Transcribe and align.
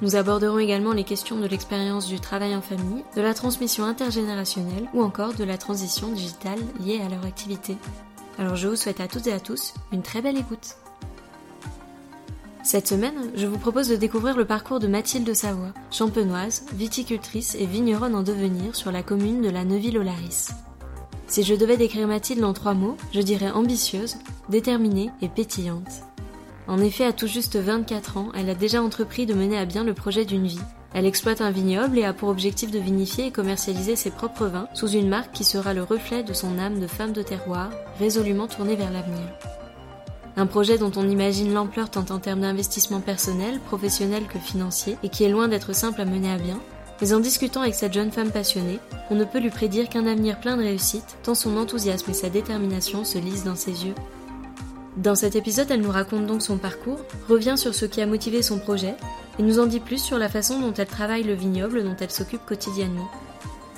Nous 0.00 0.14
aborderons 0.14 0.58
également 0.58 0.92
les 0.92 1.02
questions 1.02 1.40
de 1.40 1.46
l'expérience 1.46 2.06
du 2.06 2.20
travail 2.20 2.54
en 2.54 2.62
famille, 2.62 3.04
de 3.16 3.20
la 3.20 3.34
transmission 3.34 3.84
intergénérationnelle 3.84 4.88
ou 4.94 5.02
encore 5.02 5.34
de 5.34 5.42
la 5.42 5.58
transition 5.58 6.12
digitale 6.12 6.60
liée 6.80 7.00
à 7.04 7.08
leur 7.08 7.26
activité. 7.26 7.76
Alors 8.38 8.54
je 8.54 8.68
vous 8.68 8.76
souhaite 8.76 9.00
à 9.00 9.08
toutes 9.08 9.26
et 9.26 9.32
à 9.32 9.40
tous 9.40 9.74
une 9.92 10.02
très 10.02 10.22
belle 10.22 10.38
écoute. 10.38 10.76
Cette 12.62 12.86
semaine, 12.86 13.30
je 13.34 13.46
vous 13.46 13.58
propose 13.58 13.88
de 13.88 13.96
découvrir 13.96 14.36
le 14.36 14.44
parcours 14.44 14.78
de 14.78 14.86
Mathilde 14.86 15.34
Savoie, 15.34 15.72
champenoise, 15.90 16.66
viticultrice 16.74 17.56
et 17.56 17.66
vigneronne 17.66 18.14
en 18.14 18.22
devenir 18.22 18.76
sur 18.76 18.92
la 18.92 19.02
commune 19.02 19.42
de 19.42 19.48
la 19.48 19.64
Neuville-aux-Laris. 19.64 20.50
Si 21.26 21.42
je 21.42 21.54
devais 21.54 21.76
décrire 21.76 22.06
Mathilde 22.06 22.44
en 22.44 22.52
trois 22.52 22.74
mots, 22.74 22.96
je 23.12 23.20
dirais 23.20 23.50
ambitieuse, 23.50 24.16
déterminée 24.48 25.10
et 25.22 25.28
pétillante. 25.28 26.07
En 26.68 26.80
effet, 26.80 27.06
à 27.06 27.14
tout 27.14 27.26
juste 27.26 27.56
24 27.56 28.18
ans, 28.18 28.28
elle 28.34 28.50
a 28.50 28.54
déjà 28.54 28.82
entrepris 28.82 29.24
de 29.24 29.32
mener 29.32 29.58
à 29.58 29.64
bien 29.64 29.84
le 29.84 29.94
projet 29.94 30.26
d'une 30.26 30.46
vie. 30.46 30.60
Elle 30.92 31.06
exploite 31.06 31.40
un 31.40 31.50
vignoble 31.50 31.98
et 31.98 32.04
a 32.04 32.12
pour 32.12 32.28
objectif 32.28 32.70
de 32.70 32.78
vinifier 32.78 33.26
et 33.26 33.30
commercialiser 33.30 33.96
ses 33.96 34.10
propres 34.10 34.46
vins 34.46 34.68
sous 34.74 34.88
une 34.88 35.08
marque 35.08 35.32
qui 35.32 35.44
sera 35.44 35.72
le 35.72 35.82
reflet 35.82 36.22
de 36.22 36.34
son 36.34 36.58
âme 36.58 36.78
de 36.78 36.86
femme 36.86 37.12
de 37.12 37.22
terroir, 37.22 37.70
résolument 37.98 38.48
tournée 38.48 38.76
vers 38.76 38.92
l'avenir. 38.92 39.24
Un 40.36 40.46
projet 40.46 40.76
dont 40.76 40.92
on 40.96 41.08
imagine 41.08 41.54
l'ampleur 41.54 41.90
tant 41.90 42.04
en 42.10 42.18
termes 42.18 42.42
d'investissement 42.42 43.00
personnel, 43.00 43.60
professionnel 43.60 44.24
que 44.26 44.38
financier, 44.38 44.98
et 45.02 45.08
qui 45.08 45.24
est 45.24 45.30
loin 45.30 45.48
d'être 45.48 45.74
simple 45.74 46.02
à 46.02 46.04
mener 46.04 46.30
à 46.30 46.36
bien, 46.36 46.60
mais 47.00 47.14
en 47.14 47.20
discutant 47.20 47.62
avec 47.62 47.74
cette 47.74 47.94
jeune 47.94 48.12
femme 48.12 48.30
passionnée, 48.30 48.78
on 49.10 49.14
ne 49.14 49.24
peut 49.24 49.40
lui 49.40 49.50
prédire 49.50 49.88
qu'un 49.88 50.06
avenir 50.06 50.38
plein 50.38 50.58
de 50.58 50.62
réussite, 50.62 51.16
tant 51.22 51.34
son 51.34 51.56
enthousiasme 51.56 52.10
et 52.10 52.14
sa 52.14 52.28
détermination 52.28 53.04
se 53.04 53.18
lisent 53.18 53.44
dans 53.44 53.56
ses 53.56 53.86
yeux. 53.86 53.94
Dans 54.98 55.14
cet 55.14 55.36
épisode, 55.36 55.70
elle 55.70 55.82
nous 55.82 55.92
raconte 55.92 56.26
donc 56.26 56.42
son 56.42 56.58
parcours, 56.58 56.98
revient 57.28 57.54
sur 57.56 57.72
ce 57.72 57.84
qui 57.84 58.00
a 58.00 58.06
motivé 58.06 58.42
son 58.42 58.58
projet, 58.58 58.96
et 59.38 59.44
nous 59.44 59.60
en 59.60 59.66
dit 59.66 59.78
plus 59.78 60.02
sur 60.02 60.18
la 60.18 60.28
façon 60.28 60.58
dont 60.58 60.74
elle 60.74 60.88
travaille 60.88 61.22
le 61.22 61.34
vignoble 61.34 61.84
dont 61.84 61.94
elle 62.00 62.10
s'occupe 62.10 62.44
quotidiennement. 62.44 63.08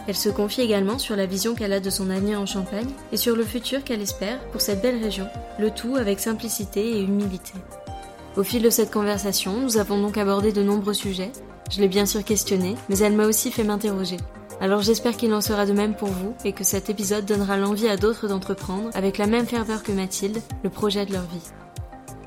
Elle 0.08 0.16
se 0.16 0.30
confie 0.30 0.62
également 0.62 0.98
sur 0.98 1.16
la 1.16 1.26
vision 1.26 1.54
qu'elle 1.54 1.74
a 1.74 1.80
de 1.80 1.90
son 1.90 2.08
avenir 2.08 2.40
en 2.40 2.46
Champagne 2.46 2.88
et 3.12 3.18
sur 3.18 3.36
le 3.36 3.44
futur 3.44 3.84
qu'elle 3.84 4.00
espère 4.00 4.40
pour 4.50 4.62
cette 4.62 4.80
belle 4.80 5.02
région, 5.02 5.26
le 5.58 5.70
tout 5.70 5.96
avec 5.96 6.20
simplicité 6.20 6.96
et 6.96 7.02
humilité. 7.02 7.52
Au 8.38 8.42
fil 8.42 8.62
de 8.62 8.70
cette 8.70 8.90
conversation, 8.90 9.60
nous 9.60 9.76
avons 9.76 10.00
donc 10.00 10.16
abordé 10.16 10.52
de 10.52 10.62
nombreux 10.62 10.94
sujets. 10.94 11.32
Je 11.70 11.82
l'ai 11.82 11.88
bien 11.88 12.06
sûr 12.06 12.24
questionnée, 12.24 12.76
mais 12.88 12.98
elle 13.00 13.14
m'a 13.14 13.26
aussi 13.26 13.50
fait 13.50 13.62
m'interroger. 13.64 14.16
Alors 14.62 14.82
j'espère 14.82 15.16
qu'il 15.16 15.32
en 15.32 15.40
sera 15.40 15.64
de 15.64 15.72
même 15.72 15.94
pour 15.94 16.10
vous 16.10 16.34
et 16.44 16.52
que 16.52 16.64
cet 16.64 16.90
épisode 16.90 17.24
donnera 17.24 17.56
l'envie 17.56 17.88
à 17.88 17.96
d'autres 17.96 18.28
d'entreprendre, 18.28 18.90
avec 18.92 19.16
la 19.16 19.26
même 19.26 19.46
ferveur 19.46 19.82
que 19.82 19.90
Mathilde, 19.90 20.42
le 20.62 20.68
projet 20.68 21.06
de 21.06 21.14
leur 21.14 21.22
vie. 21.22 21.48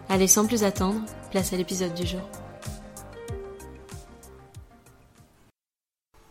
Allez, 0.10 0.26
sans 0.26 0.48
plus 0.48 0.64
attendre, 0.64 1.00
place 1.30 1.54
à 1.54 1.58
l'épisode 1.58 1.94
du 1.94 2.08
jour. 2.08 2.22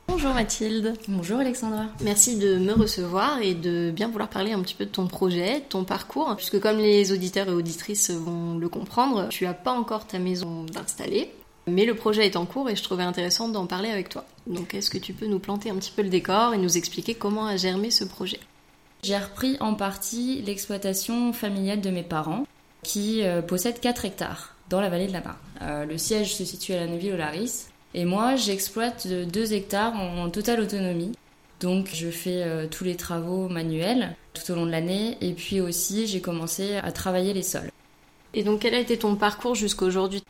Bonjour 0.09 0.34
Mathilde. 0.34 0.94
Bonjour 1.06 1.39
Alexandra. 1.39 1.86
Merci 2.03 2.37
de 2.37 2.59
me 2.59 2.72
recevoir 2.72 3.41
et 3.41 3.55
de 3.55 3.92
bien 3.92 4.09
vouloir 4.09 4.28
parler 4.28 4.50
un 4.50 4.61
petit 4.61 4.75
peu 4.75 4.87
de 4.87 4.91
ton 4.91 5.06
projet, 5.06 5.61
de 5.61 5.64
ton 5.69 5.84
parcours, 5.84 6.34
puisque 6.34 6.59
comme 6.59 6.78
les 6.78 7.12
auditeurs 7.12 7.47
et 7.47 7.53
auditrices 7.53 8.11
vont 8.11 8.59
le 8.59 8.69
comprendre, 8.69 9.28
tu 9.28 9.44
n'as 9.44 9.55
pas 9.55 9.72
encore 9.72 10.09
ta 10.09 10.19
maison 10.19 10.65
d'installer. 10.65 11.31
Mais 11.67 11.84
le 11.84 11.95
projet 11.95 12.27
est 12.27 12.37
en 12.37 12.45
cours 12.45 12.69
et 12.69 12.77
je 12.77 12.83
trouvais 12.83 13.05
intéressant 13.05 13.49
d'en 13.49 13.67
parler 13.67 13.91
avec 13.91 14.09
toi. 14.09 14.25
Donc 14.47 14.75
est-ce 14.75 14.91
que 14.91 14.99
tu 14.99 15.12
peux 15.12 15.27
nous 15.27 15.39
planter 15.39 15.71
un 15.71 15.77
petit 15.77 15.93
peu 15.95 16.03
le 16.03 16.09
décor 16.09 16.55
et 16.55 16.59
nous 16.59 16.77
expliquer 16.77 17.15
comment 17.15 17.47
a 17.47 17.56
germé 17.56 17.91
ce 17.91 18.05
projet? 18.05 18.41
J'ai 19.05 19.17
repris 19.17 19.56
en 19.61 19.75
partie 19.75 20.43
l'exploitation 20.43 21.33
familiale 21.33 21.81
de 21.81 21.91
mes 21.91 22.03
parents 22.03 22.47
qui 22.83 23.23
euh, 23.23 23.43
possèdent 23.43 23.81
4 23.81 24.05
hectares 24.05 24.55
dans 24.69 24.81
la 24.81 24.89
vallée 24.89 25.06
de 25.06 25.12
la 25.12 25.21
Marne. 25.21 25.37
Euh, 25.61 25.84
le 25.84 25.99
siège 25.99 26.34
se 26.34 26.45
situe 26.45 26.73
à 26.73 26.81
la 26.81 26.87
Neuville-aux-Laris 26.87 27.67
et 27.94 28.05
moi 28.05 28.37
j'exploite 28.37 29.06
2 29.06 29.53
hectares 29.53 29.94
en, 29.94 30.31
totale 30.31 30.61
autonomie. 30.61 31.12
Donc 31.61 31.91
je 31.94 32.11
fais 32.11 32.43
euh, 32.43 32.67
tous 32.67 32.83
les 32.83 32.97
travaux 32.97 33.49
manuels 33.49 34.17
tout 34.34 34.50
au 34.50 34.56
long 34.56 34.67
de 34.67 34.71
l'année 34.73 35.17
et 35.21 35.33
puis 35.33 35.61
aussi 35.61 36.09
j'ai 36.09 36.21
commencé 36.21 36.77
à 36.77 36.91
travailler 36.91 37.33
les 37.33 37.43
sols. 37.43 37.71
Et 38.34 38.43
donc 38.43 38.61
quel 38.61 38.75
a 38.75 38.81
été 38.81 38.99
ton 38.99 39.15
parcours 39.15 39.55
jusqu'à 39.55 39.84
aujourd'hui? 39.84 40.23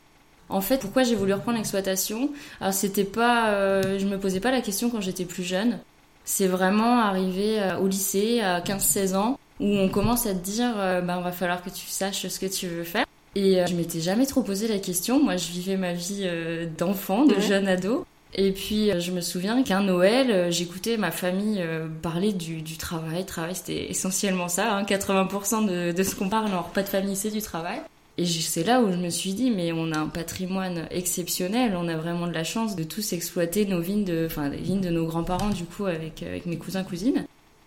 En 0.48 0.60
fait, 0.60 0.78
pourquoi 0.78 1.02
j'ai 1.02 1.14
voulu 1.14 1.32
reprendre 1.32 1.56
l'exploitation? 1.56 2.30
Alors, 2.60 2.74
c'était 2.74 3.04
pas. 3.04 3.50
Euh, 3.50 3.98
je 3.98 4.06
me 4.06 4.18
posais 4.18 4.40
pas 4.40 4.50
la 4.50 4.60
question 4.60 4.90
quand 4.90 5.00
j'étais 5.00 5.24
plus 5.24 5.42
jeune. 5.42 5.78
C'est 6.24 6.46
vraiment 6.46 7.00
arrivé 7.00 7.60
euh, 7.60 7.78
au 7.78 7.88
lycée 7.88 8.40
à 8.40 8.60
15-16 8.60 9.16
ans 9.16 9.38
où 9.60 9.66
on 9.66 9.88
commence 9.88 10.26
à 10.26 10.34
te 10.34 10.44
dire 10.44 10.72
euh, 10.76 11.00
bah, 11.00 11.16
on 11.18 11.22
va 11.22 11.32
falloir 11.32 11.62
que 11.62 11.70
tu 11.70 11.86
saches 11.86 12.26
ce 12.26 12.38
que 12.38 12.46
tu 12.46 12.66
veux 12.66 12.84
faire. 12.84 13.06
Et 13.34 13.64
je 13.66 13.74
m'étais 13.74 14.00
jamais 14.00 14.26
trop 14.26 14.42
posé 14.42 14.68
la 14.68 14.78
question. 14.78 15.22
Moi, 15.22 15.38
je 15.38 15.48
vivais 15.48 15.78
ma 15.78 15.94
vie 15.94 16.28
d'enfant, 16.76 17.24
de 17.24 17.40
jeune 17.40 17.66
ado. 17.66 18.04
Et 18.34 18.52
puis, 18.52 18.90
je 19.00 19.10
me 19.10 19.22
souviens 19.22 19.62
qu'un 19.62 19.80
Noël, 19.80 20.52
j'écoutais 20.52 20.98
ma 20.98 21.10
famille 21.10 21.64
parler 22.02 22.34
du, 22.34 22.60
du 22.60 22.76
travail. 22.76 23.24
Travail, 23.24 23.54
c'était 23.54 23.88
essentiellement 23.88 24.48
ça. 24.48 24.76
Hein, 24.76 24.82
80% 24.82 25.66
de, 25.66 25.92
de 25.92 26.02
ce 26.02 26.14
qu'on 26.14 26.28
parle 26.28 26.52
en 26.52 26.60
repas 26.60 26.82
de 26.82 26.88
famille, 26.88 27.16
c'est 27.16 27.30
du 27.30 27.40
travail. 27.40 27.80
Et 28.18 28.26
c'est 28.26 28.64
là 28.64 28.82
où 28.82 28.92
je 28.92 28.98
me 28.98 29.08
suis 29.08 29.32
dit, 29.32 29.50
mais 29.50 29.72
on 29.72 29.90
a 29.90 29.98
un 29.98 30.08
patrimoine 30.08 30.86
exceptionnel, 30.90 31.74
on 31.76 31.88
a 31.88 31.96
vraiment 31.96 32.26
de 32.26 32.32
la 32.32 32.44
chance 32.44 32.76
de 32.76 32.84
tous 32.84 33.14
exploiter 33.14 33.64
nos 33.64 33.80
vignes, 33.80 34.04
de, 34.04 34.26
enfin 34.26 34.50
les 34.50 34.58
vignes 34.58 34.82
de 34.82 34.90
nos 34.90 35.06
grands-parents 35.06 35.48
du 35.48 35.64
coup 35.64 35.86
avec, 35.86 36.22
avec 36.22 36.44
mes 36.44 36.58
cousins 36.58 36.84
cousines. 36.84 37.24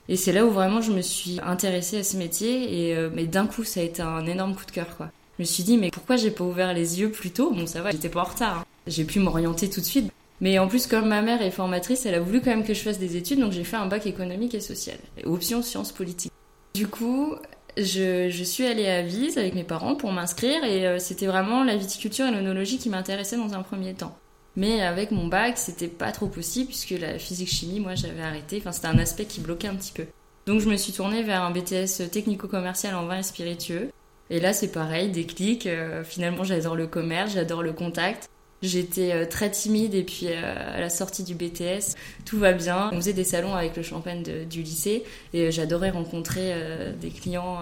Et 0.07 0.15
c'est 0.17 0.31
là 0.31 0.45
où 0.45 0.51
vraiment 0.51 0.81
je 0.81 0.91
me 0.91 1.01
suis 1.01 1.39
intéressée 1.43 1.97
à 1.97 2.03
ce 2.03 2.15
métier 2.15 2.89
et 2.89 2.95
euh, 2.95 3.09
mais 3.11 3.25
d'un 3.25 3.47
coup 3.47 3.63
ça 3.63 3.79
a 3.79 3.83
été 3.83 4.03
un 4.03 4.27
énorme 4.27 4.53
coup 4.53 4.65
de 4.65 4.71
cœur 4.71 4.95
quoi. 4.97 5.09
Je 5.39 5.43
me 5.43 5.45
suis 5.45 5.63
dit 5.63 5.77
mais 5.77 5.89
pourquoi 5.89 6.15
j'ai 6.15 6.29
pas 6.29 6.43
ouvert 6.43 6.73
les 6.73 6.99
yeux 6.99 7.09
plus 7.09 7.31
tôt? 7.31 7.51
Bon 7.51 7.65
ça 7.65 7.81
va, 7.81 7.89
j'étais 7.89 8.09
pas 8.09 8.21
en 8.21 8.25
retard. 8.25 8.59
Hein. 8.59 8.65
J'ai 8.85 9.03
pu 9.03 9.19
m'orienter 9.19 9.67
tout 9.67 9.79
de 9.79 9.85
suite. 9.85 10.11
Mais 10.41 10.59
en 10.59 10.67
plus 10.67 10.85
comme 10.85 11.07
ma 11.07 11.23
mère 11.23 11.41
est 11.41 11.49
formatrice, 11.49 12.05
elle 12.05 12.13
a 12.13 12.19
voulu 12.19 12.39
quand 12.39 12.51
même 12.51 12.65
que 12.65 12.75
je 12.75 12.81
fasse 12.81 12.99
des 12.99 13.15
études 13.15 13.39
donc 13.39 13.51
j'ai 13.51 13.63
fait 13.63 13.77
un 13.77 13.87
bac 13.87 14.05
économique 14.05 14.53
et 14.53 14.59
social, 14.59 14.97
option 15.23 15.63
sciences 15.63 15.91
politiques. 15.91 16.31
Du 16.75 16.87
coup, 16.87 17.33
je, 17.77 18.29
je, 18.29 18.43
suis 18.43 18.65
allée 18.65 18.87
à 18.87 19.01
Vise 19.01 19.37
avec 19.37 19.53
mes 19.53 19.63
parents 19.63 19.95
pour 19.95 20.11
m'inscrire 20.11 20.63
et 20.63 20.87
euh, 20.87 20.99
c'était 20.99 21.25
vraiment 21.25 21.63
la 21.63 21.75
viticulture 21.75 22.25
et 22.25 22.31
l'onologie 22.31 22.77
qui 22.77 22.89
m'intéressaient 22.89 23.37
dans 23.37 23.53
un 23.53 23.63
premier 23.63 23.93
temps. 23.93 24.17
Mais 24.55 24.81
avec 24.81 25.11
mon 25.11 25.27
bac, 25.27 25.57
c'était 25.57 25.87
pas 25.87 26.11
trop 26.11 26.27
possible 26.27 26.67
puisque 26.67 26.91
la 26.91 27.19
physique 27.19 27.49
chimie, 27.49 27.79
moi, 27.79 27.95
j'avais 27.95 28.21
arrêté. 28.21 28.57
Enfin, 28.59 28.71
c'était 28.71 28.87
un 28.87 28.97
aspect 28.97 29.25
qui 29.25 29.41
bloquait 29.41 29.67
un 29.67 29.75
petit 29.75 29.91
peu. 29.91 30.05
Donc, 30.45 30.61
je 30.61 30.69
me 30.69 30.77
suis 30.77 30.93
tournée 30.93 31.23
vers 31.23 31.41
un 31.41 31.51
BTS 31.51 32.09
technico-commercial 32.11 32.95
en 32.95 33.05
vin 33.05 33.19
et 33.19 33.23
spiritueux. 33.23 33.89
Et 34.29 34.39
là, 34.39 34.53
c'est 34.53 34.71
pareil, 34.71 35.09
des 35.09 35.25
clics. 35.25 35.67
Euh, 35.67 36.03
finalement, 36.03 36.43
j'adore 36.43 36.75
le 36.75 36.87
commerce, 36.87 37.33
j'adore 37.33 37.63
le 37.63 37.73
contact. 37.73 38.29
J'étais 38.65 39.11
euh, 39.13 39.25
très 39.25 39.51
timide 39.51 39.93
et 39.93 40.03
puis 40.03 40.27
euh, 40.27 40.75
à 40.75 40.79
la 40.79 40.89
sortie 40.89 41.23
du 41.23 41.35
BTS, 41.35 41.95
tout 42.25 42.39
va 42.39 42.51
bien. 42.53 42.89
On 42.91 42.95
faisait 42.95 43.13
des 43.13 43.23
salons 43.23 43.53
avec 43.53 43.77
le 43.77 43.83
champagne 43.83 44.23
du 44.49 44.63
lycée 44.63 45.03
et 45.33 45.47
euh, 45.47 45.51
j'adorais 45.51 45.91
rencontrer 45.91 46.53
des 46.99 47.09
clients, 47.09 47.59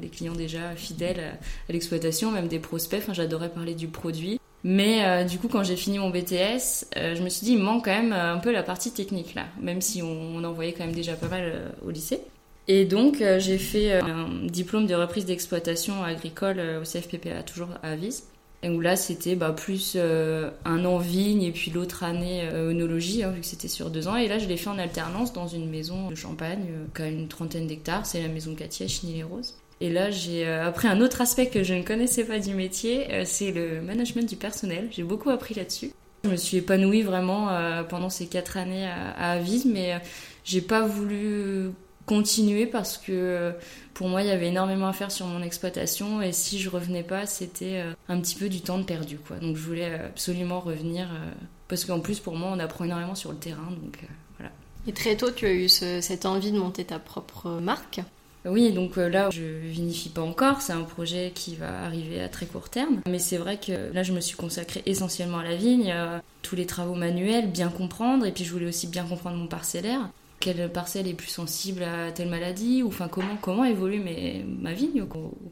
des 0.00 0.08
clients 0.08 0.34
déjà 0.34 0.74
fidèles 0.76 1.20
à 1.68 1.72
l'exploitation, 1.72 2.30
même 2.30 2.48
des 2.48 2.58
prospects. 2.58 3.02
J'adorais 3.12 3.50
parler 3.50 3.74
du 3.74 3.88
produit. 3.88 4.40
Mais 4.64 5.24
du 5.24 5.38
coup, 5.38 5.48
quand 5.48 5.62
j'ai 5.62 5.76
fini 5.76 5.98
mon 5.98 6.10
BTS, 6.10 6.86
je 6.96 7.22
me 7.22 7.28
suis 7.28 7.44
dit, 7.44 7.52
il 7.52 7.62
manque 7.62 7.84
quand 7.84 7.96
même 7.96 8.12
un 8.12 8.38
peu 8.38 8.52
la 8.52 8.62
partie 8.62 8.90
technique 8.92 9.34
là, 9.34 9.46
même 9.60 9.80
si 9.80 10.02
on, 10.02 10.42
en 10.42 10.52
voyait 10.52 10.72
quand 10.72 10.84
même 10.84 10.94
déjà 10.94 11.14
pas 11.14 11.28
mal 11.28 11.72
au 11.84 11.90
lycée. 11.90 12.20
Et 12.66 12.84
donc, 12.84 13.22
j'ai 13.38 13.58
fait 13.58 13.92
un 13.94 14.28
diplôme 14.44 14.86
de 14.86 14.94
reprise 14.94 15.24
d'exploitation 15.24 16.02
agricole 16.02 16.60
au 16.80 16.84
CFPPA, 16.84 17.42
toujours 17.42 17.70
à 17.82 17.94
Vise. 17.94 18.24
Et 18.62 18.68
là, 18.68 18.96
c'était 18.96 19.36
bah, 19.36 19.52
plus 19.52 19.92
euh, 19.96 20.50
un 20.64 20.84
an 20.84 20.98
vigne 20.98 21.42
et 21.42 21.52
puis 21.52 21.70
l'autre 21.70 22.02
année 22.02 22.42
euh, 22.42 22.70
œnologie, 22.70 23.22
hein, 23.22 23.30
vu 23.30 23.40
que 23.40 23.46
c'était 23.46 23.68
sur 23.68 23.88
deux 23.88 24.08
ans. 24.08 24.16
Et 24.16 24.26
là, 24.26 24.38
je 24.38 24.46
l'ai 24.46 24.56
fait 24.56 24.68
en 24.68 24.78
alternance 24.78 25.32
dans 25.32 25.46
une 25.46 25.70
maison 25.70 26.10
de 26.10 26.16
champagne, 26.16 26.66
euh, 26.70 26.86
qui 26.94 27.02
a 27.02 27.06
une 27.06 27.28
trentaine 27.28 27.68
d'hectares. 27.68 28.04
C'est 28.04 28.20
la 28.20 28.28
maison 28.28 28.54
Katia 28.54 28.86
à 28.86 28.88
Chigny-les-Roses. 28.88 29.54
Et 29.80 29.90
là, 29.90 30.10
j'ai 30.10 30.44
appris 30.44 30.88
un 30.88 31.00
autre 31.00 31.20
aspect 31.20 31.46
que 31.46 31.62
je 31.62 31.72
ne 31.72 31.84
connaissais 31.84 32.24
pas 32.24 32.40
du 32.40 32.52
métier, 32.52 33.06
c'est 33.24 33.52
le 33.52 33.80
management 33.80 34.28
du 34.28 34.34
personnel. 34.34 34.88
J'ai 34.90 35.04
beaucoup 35.04 35.30
appris 35.30 35.54
là-dessus. 35.54 35.92
Je 36.24 36.30
me 36.30 36.36
suis 36.36 36.56
épanouie 36.56 37.02
vraiment 37.02 37.46
pendant 37.88 38.10
ces 38.10 38.26
quatre 38.26 38.56
années 38.56 38.88
à, 38.88 39.34
à 39.34 39.38
mais 39.66 40.00
j'ai 40.42 40.62
pas 40.62 40.84
voulu 40.84 41.70
continuer 42.08 42.66
parce 42.66 42.96
que 42.96 43.12
euh, 43.12 43.52
pour 43.94 44.08
moi 44.08 44.22
il 44.22 44.28
y 44.28 44.30
avait 44.30 44.48
énormément 44.48 44.88
à 44.88 44.92
faire 44.92 45.12
sur 45.12 45.26
mon 45.26 45.42
exploitation 45.42 46.22
et 46.22 46.32
si 46.32 46.58
je 46.58 46.70
revenais 46.70 47.02
pas 47.02 47.26
c'était 47.26 47.82
euh, 47.84 47.92
un 48.08 48.18
petit 48.20 48.34
peu 48.34 48.48
du 48.48 48.62
temps 48.62 48.78
de 48.78 48.84
perdu 48.84 49.18
quoi 49.18 49.36
donc 49.36 49.56
je 49.56 49.62
voulais 49.62 49.94
absolument 49.94 50.58
revenir 50.58 51.06
euh, 51.12 51.30
parce 51.68 51.84
qu'en 51.84 52.00
plus 52.00 52.18
pour 52.18 52.34
moi 52.34 52.50
on 52.52 52.58
apprend 52.58 52.84
énormément 52.86 53.14
sur 53.14 53.30
le 53.30 53.36
terrain 53.36 53.70
donc 53.82 53.98
voilà 54.38 54.50
Et 54.86 54.92
très 54.92 55.16
tôt, 55.16 55.30
tu 55.30 55.46
as 55.46 55.52
eu 55.52 55.68
cette 55.68 56.24
envie 56.24 56.50
de 56.50 56.58
monter 56.58 56.84
ta 56.84 56.98
propre 56.98 57.50
marque? 57.60 58.00
Oui, 58.46 58.72
donc 58.72 58.96
là, 58.96 59.28
je 59.30 59.42
vinifie 59.42 60.08
pas 60.08 60.22
encore. 60.22 60.62
C'est 60.62 60.72
un 60.72 60.84
projet 60.84 61.32
qui 61.34 61.56
va 61.56 61.82
arriver 61.82 62.22
à 62.22 62.28
très 62.28 62.46
court 62.46 62.70
terme. 62.70 63.00
Mais 63.06 63.18
c'est 63.18 63.36
vrai 63.36 63.58
que 63.58 63.92
là, 63.92 64.04
je 64.04 64.12
me 64.12 64.20
suis 64.20 64.36
consacrée 64.36 64.82
essentiellement 64.86 65.38
à 65.38 65.42
la 65.42 65.56
vigne, 65.56 65.92
tous 66.40 66.56
les 66.56 66.64
travaux 66.64 66.94
manuels, 66.94 67.50
bien 67.50 67.68
comprendre. 67.68 68.24
Et 68.24 68.32
puis, 68.32 68.44
je 68.44 68.52
voulais 68.52 68.68
aussi 68.68 68.86
bien 68.86 69.04
comprendre 69.04 69.36
mon 69.36 69.48
parcellaire. 69.48 70.08
Quelle 70.48 70.72
parcelle 70.72 71.06
est 71.06 71.12
plus 71.12 71.28
sensible 71.28 71.82
à 71.82 72.10
telle 72.10 72.30
maladie 72.30 72.82
Ou 72.82 72.88
enfin, 72.88 73.06
comment, 73.06 73.36
comment 73.36 73.66
évolue 73.66 74.00
mes, 74.00 74.42
ma 74.46 74.72
vigne 74.72 75.02
au, 75.02 75.06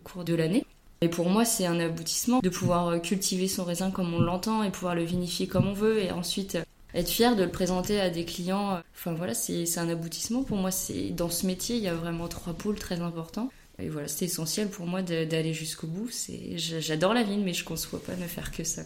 cours 0.05 0.25
de 0.25 0.35
l'année 0.35 0.65
et 1.03 1.09
pour 1.11 1.29
moi, 1.29 1.45
c'est 1.45 1.67
un 1.67 1.79
aboutissement 1.79 2.41
de 2.41 2.49
pouvoir 2.49 3.03
cultiver 3.03 3.49
son 3.49 3.65
raisin 3.65 3.91
comme 3.91 4.15
on 4.15 4.19
l'entend 4.19 4.63
et 4.63 4.71
pouvoir 4.71 4.95
le 4.95 5.05
vinifier 5.05 5.47
comme 5.47 5.69
on 5.69 5.75
veut 5.75 6.03
et 6.03 6.11
ensuite 6.11 6.57
être 6.95 7.11
fier 7.11 7.37
de 7.37 7.43
le 7.43 7.51
présenter 7.51 8.01
à 8.01 8.09
des 8.09 8.25
clients. 8.25 8.81
Enfin 8.95 9.13
voilà, 9.13 9.35
c'est 9.35 9.79
un 9.79 9.91
aboutissement 9.91 10.43
pour 10.43 10.57
moi. 10.57 10.71
C'est 10.71 11.11
dans 11.11 11.29
ce 11.29 11.45
métier, 11.45 11.77
il 11.77 11.83
y 11.83 11.89
a 11.89 11.95
vraiment 11.95 12.29
trois 12.29 12.55
pôles 12.55 12.79
très 12.79 13.03
importants. 13.03 13.51
Et 13.79 13.91
voilà, 13.91 14.09
c'est 14.09 14.25
essentiel 14.25 14.71
pour 14.71 14.87
moi 14.87 15.03
d'aller 15.03 15.53
jusqu'au 15.53 15.89
bout. 15.89 16.09
J'adore 16.55 17.13
la 17.13 17.23
vigne, 17.23 17.43
mais 17.45 17.53
je 17.53 17.65
ne 17.65 17.69
conçois 17.69 18.03
pas 18.03 18.17
ne 18.17 18.27
faire 18.27 18.51
que 18.51 18.65
ça. 18.65 18.81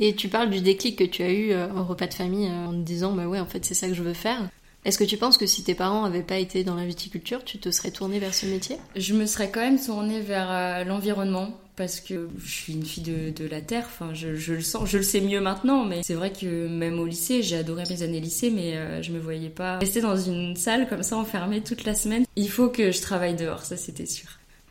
Et 0.00 0.16
tu 0.16 0.28
parles 0.28 0.50
du 0.50 0.60
déclic 0.60 0.98
que 0.98 1.04
tu 1.04 1.22
as 1.22 1.30
eu 1.30 1.52
euh, 1.52 1.68
au 1.74 1.84
repas 1.84 2.06
de 2.06 2.14
famille 2.14 2.46
euh, 2.46 2.66
en 2.66 2.72
te 2.72 2.78
disant, 2.78 3.12
bah 3.12 3.26
ouais, 3.26 3.40
en 3.40 3.46
fait, 3.46 3.64
c'est 3.64 3.74
ça 3.74 3.88
que 3.88 3.94
je 3.94 4.02
veux 4.02 4.14
faire. 4.14 4.48
Est-ce 4.84 4.96
que 4.96 5.04
tu 5.04 5.18
penses 5.18 5.36
que 5.36 5.46
si 5.46 5.62
tes 5.62 5.74
parents 5.74 6.04
n'avaient 6.04 6.22
pas 6.22 6.38
été 6.38 6.64
dans 6.64 6.74
la 6.74 6.86
viticulture, 6.86 7.44
tu 7.44 7.58
te 7.58 7.70
serais 7.70 7.90
tournée 7.90 8.18
vers 8.18 8.32
ce 8.32 8.46
métier? 8.46 8.78
Je 8.96 9.12
me 9.14 9.26
serais 9.26 9.50
quand 9.50 9.60
même 9.60 9.78
tournée 9.78 10.20
vers 10.20 10.50
euh, 10.50 10.84
l'environnement 10.84 11.50
parce 11.76 12.00
que 12.00 12.28
je 12.44 12.50
suis 12.50 12.72
une 12.74 12.84
fille 12.84 13.02
de, 13.02 13.46
la 13.46 13.60
terre. 13.60 13.84
Enfin, 13.86 14.12
je, 14.12 14.28
le 14.28 14.60
sens, 14.60 14.88
je 14.88 14.98
le 14.98 15.02
sais 15.02 15.20
mieux 15.20 15.40
maintenant, 15.40 15.84
mais 15.84 16.02
c'est 16.02 16.14
vrai 16.14 16.30
que 16.30 16.66
même 16.66 16.98
au 16.98 17.06
lycée, 17.06 17.42
j'ai 17.42 17.56
adoré 17.56 17.84
mes 17.88 18.02
années 18.02 18.20
lycée, 18.20 18.50
mais 18.50 18.76
euh, 18.76 19.02
je 19.02 19.12
me 19.12 19.18
voyais 19.18 19.48
pas 19.48 19.78
rester 19.78 20.00
dans 20.00 20.16
une 20.16 20.56
salle 20.56 20.88
comme 20.88 21.02
ça 21.02 21.16
enfermée 21.16 21.62
toute 21.62 21.84
la 21.84 21.94
semaine. 21.94 22.24
Il 22.36 22.50
faut 22.50 22.68
que 22.68 22.92
je 22.92 23.00
travaille 23.00 23.34
dehors, 23.34 23.64
ça 23.64 23.76
c'était 23.76 24.06
sûr. 24.06 24.28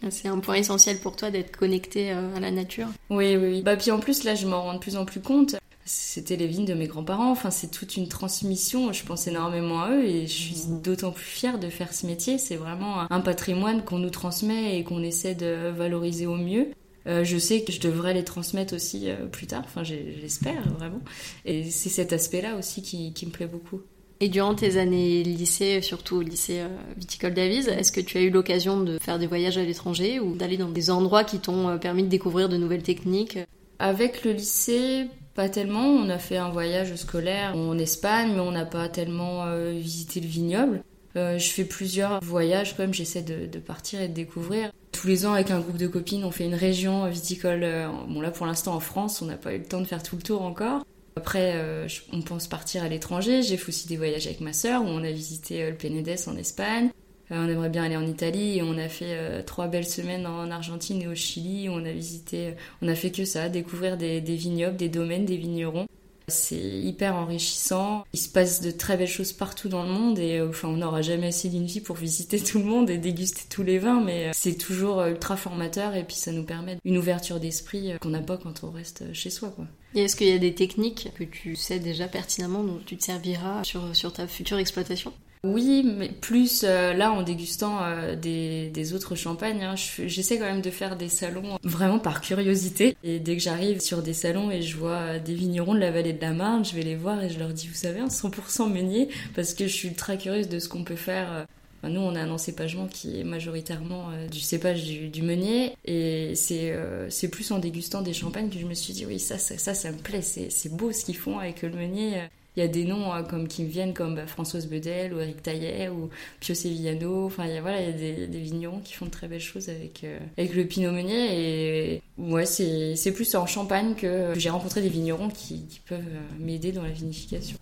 C'est 0.09 0.27
un 0.27 0.39
point 0.39 0.55
essentiel 0.55 0.99
pour 0.99 1.15
toi 1.15 1.29
d'être 1.29 1.55
connecté 1.55 2.11
euh, 2.11 2.35
à 2.35 2.39
la 2.39 2.51
nature? 2.51 2.87
Oui, 3.09 3.35
oui, 3.35 3.47
oui. 3.47 3.61
Bah 3.61 3.75
puis 3.75 3.91
en 3.91 3.99
plus 3.99 4.23
là, 4.23 4.35
je 4.35 4.47
m'en 4.47 4.61
rends 4.61 4.75
de 4.75 4.79
plus 4.79 4.95
en 4.95 5.05
plus 5.05 5.19
compte. 5.19 5.55
C'était 5.91 6.35
les 6.35 6.45
vignes 6.45 6.65
de 6.65 6.75
mes 6.75 6.85
grands-parents. 6.85 7.31
Enfin, 7.31 7.49
c'est 7.49 7.71
toute 7.71 7.97
une 7.97 8.07
transmission. 8.07 8.93
Je 8.93 9.03
pense 9.03 9.25
énormément 9.25 9.81
à 9.81 9.89
eux 9.89 10.05
et 10.05 10.27
je 10.27 10.31
suis 10.31 10.55
d'autant 10.83 11.09
plus 11.09 11.25
fière 11.25 11.57
de 11.57 11.67
faire 11.67 11.93
ce 11.93 12.05
métier. 12.05 12.37
C'est 12.37 12.57
vraiment 12.57 13.11
un 13.11 13.21
patrimoine 13.21 13.83
qu'on 13.83 13.97
nous 13.97 14.11
transmet 14.11 14.77
et 14.77 14.83
qu'on 14.83 15.01
essaie 15.01 15.33
de 15.33 15.69
valoriser 15.69 16.27
au 16.27 16.35
mieux. 16.35 16.67
Euh, 17.07 17.23
je 17.23 17.39
sais 17.39 17.63
que 17.63 17.71
je 17.71 17.79
devrais 17.79 18.13
les 18.13 18.23
transmettre 18.23 18.75
aussi 18.75 19.09
euh, 19.09 19.25
plus 19.25 19.47
tard, 19.47 19.63
enfin 19.65 19.83
j'espère 19.83 20.61
vraiment. 20.77 21.01
Et 21.45 21.63
c'est 21.71 21.89
cet 21.89 22.13
aspect-là 22.13 22.55
aussi 22.55 22.83
qui, 22.83 23.25
me 23.25 23.31
plaît 23.31 23.47
beaucoup. 23.47 23.81
Et 24.19 24.29
durant 24.29 24.53
tes 24.53 24.77
années 24.77 25.23
lycée, 25.23 25.81
surtout 25.81 26.17
au 26.17 26.21
lycée 26.21 26.59
euh, 26.59 26.67
Viticole 26.97 27.33
d'Avise, 27.33 27.67
est-ce 27.67 27.91
que 27.91 28.01
tu 28.01 28.19
as 28.19 28.21
eu 28.21 28.29
l'occasion 28.29 28.79
de 28.81 28.99
faire 28.99 29.17
des 29.17 29.25
voyages 29.25 29.57
à 29.57 29.63
l'étranger 29.63 30.19
ou 30.19 30.35
d'aller 30.35 30.57
dans 30.57 30.69
des 30.69 30.91
endroits 30.91 31.23
qui 31.23 31.39
t'ont 31.39 31.79
permis 31.79 32.03
de 32.03 32.09
découvrir 32.09 32.47
de 32.47 32.57
nouvelles 32.57 32.83
techniques? 32.83 33.39
Avec 33.79 34.23
le 34.23 34.33
lycée, 34.33 35.07
pas 35.39 35.49
tellement. 35.49 35.85
On 35.85 36.09
a 36.09 36.17
fait 36.17 36.37
un 36.37 36.49
voyage 36.49 36.95
scolaire 36.95 37.55
en 37.55 37.77
Espagne, 37.77 38.33
mais 38.33 38.41
on 38.41 38.51
n'a 38.51 38.65
pas 38.65 38.89
tellement 38.89 39.45
visité 39.71 40.19
le 40.19 40.27
vignoble. 40.27 40.83
je 41.15 41.49
fais 41.49 41.63
plusieurs 41.63 42.19
voyages 42.21 42.75
quand 42.75 42.83
même, 42.83 42.93
j'essaie 42.93 43.21
de, 43.21 43.59
partir 43.59 44.01
et 44.01 44.09
de 44.09 44.13
découvrir 44.13 44.71
tous 44.91 45.07
les 45.07 45.25
ans 45.25 45.33
avec 45.33 45.49
un 45.51 45.59
groupe 45.59 45.77
de 45.77 45.87
copines, 45.87 46.25
on 46.25 46.31
fait 46.31 46.45
une 46.45 46.55
région 46.55 47.07
viticole. 47.07 47.63
Euh, 47.63 47.87
bon 48.07 48.19
là 48.19 48.31
pour 48.31 48.45
l'instant 48.45 48.75
en 48.75 48.79
France, 48.79 49.21
on 49.21 49.25
n'a 49.25 49.37
pas 49.37 49.53
eu 49.53 49.59
le 49.59 49.63
temps 49.63 49.79
de 49.79 49.85
faire 49.85 50.03
tout 50.03 50.15
le 50.17 50.21
tour 50.21 50.41
encore. 50.41 50.83
Après, 51.15 51.53
euh, 51.55 51.87
on 52.13 52.21
pense 52.21 52.47
partir 52.47 52.83
à 52.83 52.89
l'étranger. 52.89 53.41
J'ai 53.41 53.57
fait 53.57 53.69
aussi 53.69 53.87
des 53.87 53.97
voyages 53.97 54.27
avec 54.27 54.41
ma 54.41 54.53
sœur 54.53 54.83
où 54.83 54.87
on 54.87 55.03
a 55.03 55.11
visité 55.11 55.63
euh, 55.63 55.69
le 55.71 55.75
Penedès 55.75 56.27
en 56.27 56.35
Espagne. 56.35 56.89
On 57.31 57.47
aimerait 57.47 57.69
bien 57.69 57.83
aller 57.83 57.97
en 57.97 58.05
Italie 58.05 58.57
et 58.57 58.63
on 58.63 58.77
a 58.77 58.89
fait 58.89 59.43
trois 59.45 59.67
belles 59.67 59.87
semaines 59.87 60.25
en 60.25 60.49
Argentine 60.49 61.01
et 61.01 61.07
au 61.07 61.15
Chili. 61.15 61.69
On 61.69 61.85
a 61.85 61.91
visité, 61.91 62.55
on 62.81 62.87
a 62.87 62.95
fait 62.95 63.11
que 63.11 63.25
ça, 63.25 63.49
découvrir 63.49 63.97
des 63.97 64.19
vignobles, 64.19 64.77
des 64.77 64.89
domaines, 64.89 65.25
des 65.25 65.37
vignerons. 65.37 65.85
C'est 66.29 66.57
hyper 66.57 67.15
enrichissant. 67.15 68.05
Il 68.13 68.19
se 68.19 68.29
passe 68.29 68.61
de 68.61 68.71
très 68.71 68.97
belles 68.97 69.07
choses 69.07 69.33
partout 69.33 69.67
dans 69.67 69.83
le 69.83 69.89
monde 69.89 70.19
et 70.19 70.37
euh, 70.37 70.49
enfin 70.49 70.67
on 70.67 70.77
n'aura 70.77 71.01
jamais 71.01 71.27
assez 71.27 71.49
d'une 71.49 71.65
vie 71.65 71.81
pour 71.81 71.95
visiter 71.95 72.39
tout 72.43 72.59
le 72.59 72.65
monde 72.65 72.89
et 72.89 72.97
déguster 72.97 73.43
tous 73.49 73.63
les 73.63 73.79
vins, 73.79 74.01
mais 74.01 74.27
euh, 74.27 74.31
c'est 74.33 74.55
toujours 74.55 74.99
euh, 74.99 75.09
ultra 75.09 75.35
formateur 75.35 75.95
et 75.95 76.03
puis 76.03 76.15
ça 76.15 76.31
nous 76.31 76.43
permet 76.43 76.77
une 76.85 76.97
ouverture 76.97 77.39
d'esprit 77.39 77.93
qu'on 78.01 78.09
n'a 78.09 78.21
pas 78.21 78.37
quand 78.37 78.63
on 78.63 78.71
reste 78.71 79.13
chez 79.13 79.29
soi. 79.29 79.51
Quoi. 79.55 79.65
Et 79.95 80.03
est-ce 80.03 80.15
qu'il 80.15 80.27
y 80.27 80.33
a 80.33 80.37
des 80.37 80.53
techniques 80.53 81.09
que 81.17 81.23
tu 81.23 81.55
sais 81.55 81.79
déjà 81.79 82.07
pertinemment 82.07 82.63
dont 82.63 82.79
tu 82.85 82.95
te 82.97 83.03
serviras 83.03 83.63
sur, 83.63 84.13
ta 84.13 84.27
future 84.27 84.57
exploitation? 84.57 85.13
Oui, 85.45 85.83
mais 85.85 86.09
plus 86.09 86.65
euh, 86.67 86.93
là 86.93 87.13
en 87.13 87.23
dégustant 87.23 87.81
euh, 87.81 88.15
des, 88.15 88.93
autres 88.93 89.15
champagnes, 89.15 89.63
hein, 89.63 89.75
j'essaie 89.75 90.37
quand 90.37 90.45
même 90.45 90.61
de 90.61 90.69
faire 90.69 90.97
des 90.97 91.07
salons 91.07 91.57
vraiment 91.63 91.97
par 91.97 92.19
curiosité. 92.19 92.97
Et 93.03 93.19
dès 93.19 93.37
que 93.37 93.41
j'arrive 93.41 93.79
sur 93.79 94.01
des 94.01 94.13
salons 94.13 94.51
et 94.51 94.61
je 94.61 94.75
vois 94.75 95.17
des 95.17 95.33
vignerons 95.33 95.73
de 95.73 95.79
la 95.79 95.91
vallée 95.91 96.11
de 96.11 96.21
la 96.21 96.33
Marne, 96.33 96.65
je 96.65 96.75
vais 96.75 96.83
les 96.83 96.97
voir 96.97 97.23
et 97.23 97.29
je 97.29 97.39
leur 97.39 97.53
dis, 97.53 97.67
vous 97.67 97.73
savez, 97.73 98.01
un 98.01 98.07
100% 98.07 98.69
meunier, 98.69 99.07
parce 99.33 99.53
que 99.53 99.65
je 99.65 99.73
suis 99.73 99.93
très 99.93 100.17
curieuse 100.17 100.49
de 100.49 100.59
ce 100.59 100.67
qu'on 100.67 100.83
peut 100.83 100.97
faire. 100.97 101.45
Euh. 101.83 101.89
nous, 101.89 102.01
on 102.01 102.15
a 102.15 102.21
un 102.21 102.31
encépagement 102.31 102.87
qui 102.87 103.19
est 103.19 103.23
majoritairement 103.23 104.09
du 104.31 104.39
cépage 104.39 104.83
du, 104.85 105.21
meunier, 105.21 105.75
et 105.85 106.33
c'est 106.35 107.29
plus 107.31 107.51
en 107.51 107.59
dégustant 107.59 108.01
des 108.01 108.13
champagnes 108.13 108.49
que 108.49 108.59
je 108.59 108.65
me 108.65 108.73
suis 108.73 108.93
dit, 108.93 109.05
oui, 109.05 109.19
ça, 109.19 109.37
ça, 109.37 109.73
ça, 109.73 109.91
me 109.91 109.97
plaît, 109.97 110.21
c'est 110.21 110.75
beau 110.75 110.91
ce 110.91 111.05
qu'ils 111.05 111.17
font 111.17 111.39
avec 111.39 111.61
le 111.61 111.69
meunier 111.69 112.21
il 112.59 112.63
y 112.63 112.65
a 112.65 112.67
des 112.67 112.83
noms 112.83 113.13
euh, 113.13 113.23
comme 113.23 113.47
qui 113.47 113.63
me 113.63 113.69
viennent 113.69 113.93
comme 113.93 114.15
bah, 114.15 114.27
Françoise 114.27 114.67
Bedel 114.67 115.13
ou 115.13 115.19
Eric 115.19 115.41
Taillet 115.41 115.89
ou 115.89 116.09
Pio 116.39 116.53
Sevillano. 116.53 117.25
Enfin, 117.25 117.45
il 117.45 117.53
y 117.53 117.57
a, 117.57 117.61
voilà, 117.61 117.81
il 117.81 117.87
y 117.87 118.23
a 118.23 118.27
des, 118.27 118.39
vignerons 118.39 118.79
qui 118.79 118.93
font 118.93 119.05
de 119.05 119.11
très 119.11 119.27
belles 119.27 119.39
choses 119.39 119.69
avec, 119.69 120.03
euh, 120.03 120.19
avec 120.37 120.53
le 120.55 120.65
Pinot 120.65 120.91
Meunier. 120.91 121.93
Et 121.95 122.01
ouais, 122.17 122.45
c'est 122.45 123.13
plus 123.13 123.33
en 123.35 123.45
Champagne 123.45 123.95
que 123.95 124.33
j'ai 124.35 124.49
rencontré 124.49 124.81
des 124.81 124.89
vignerons 124.89 125.29
qui, 125.29 125.63
peuvent 125.87 125.99
euh, 125.99 126.39
m'aider 126.39 126.71
dans 126.71 126.83
la 126.83 126.89
vinification. 126.89 127.57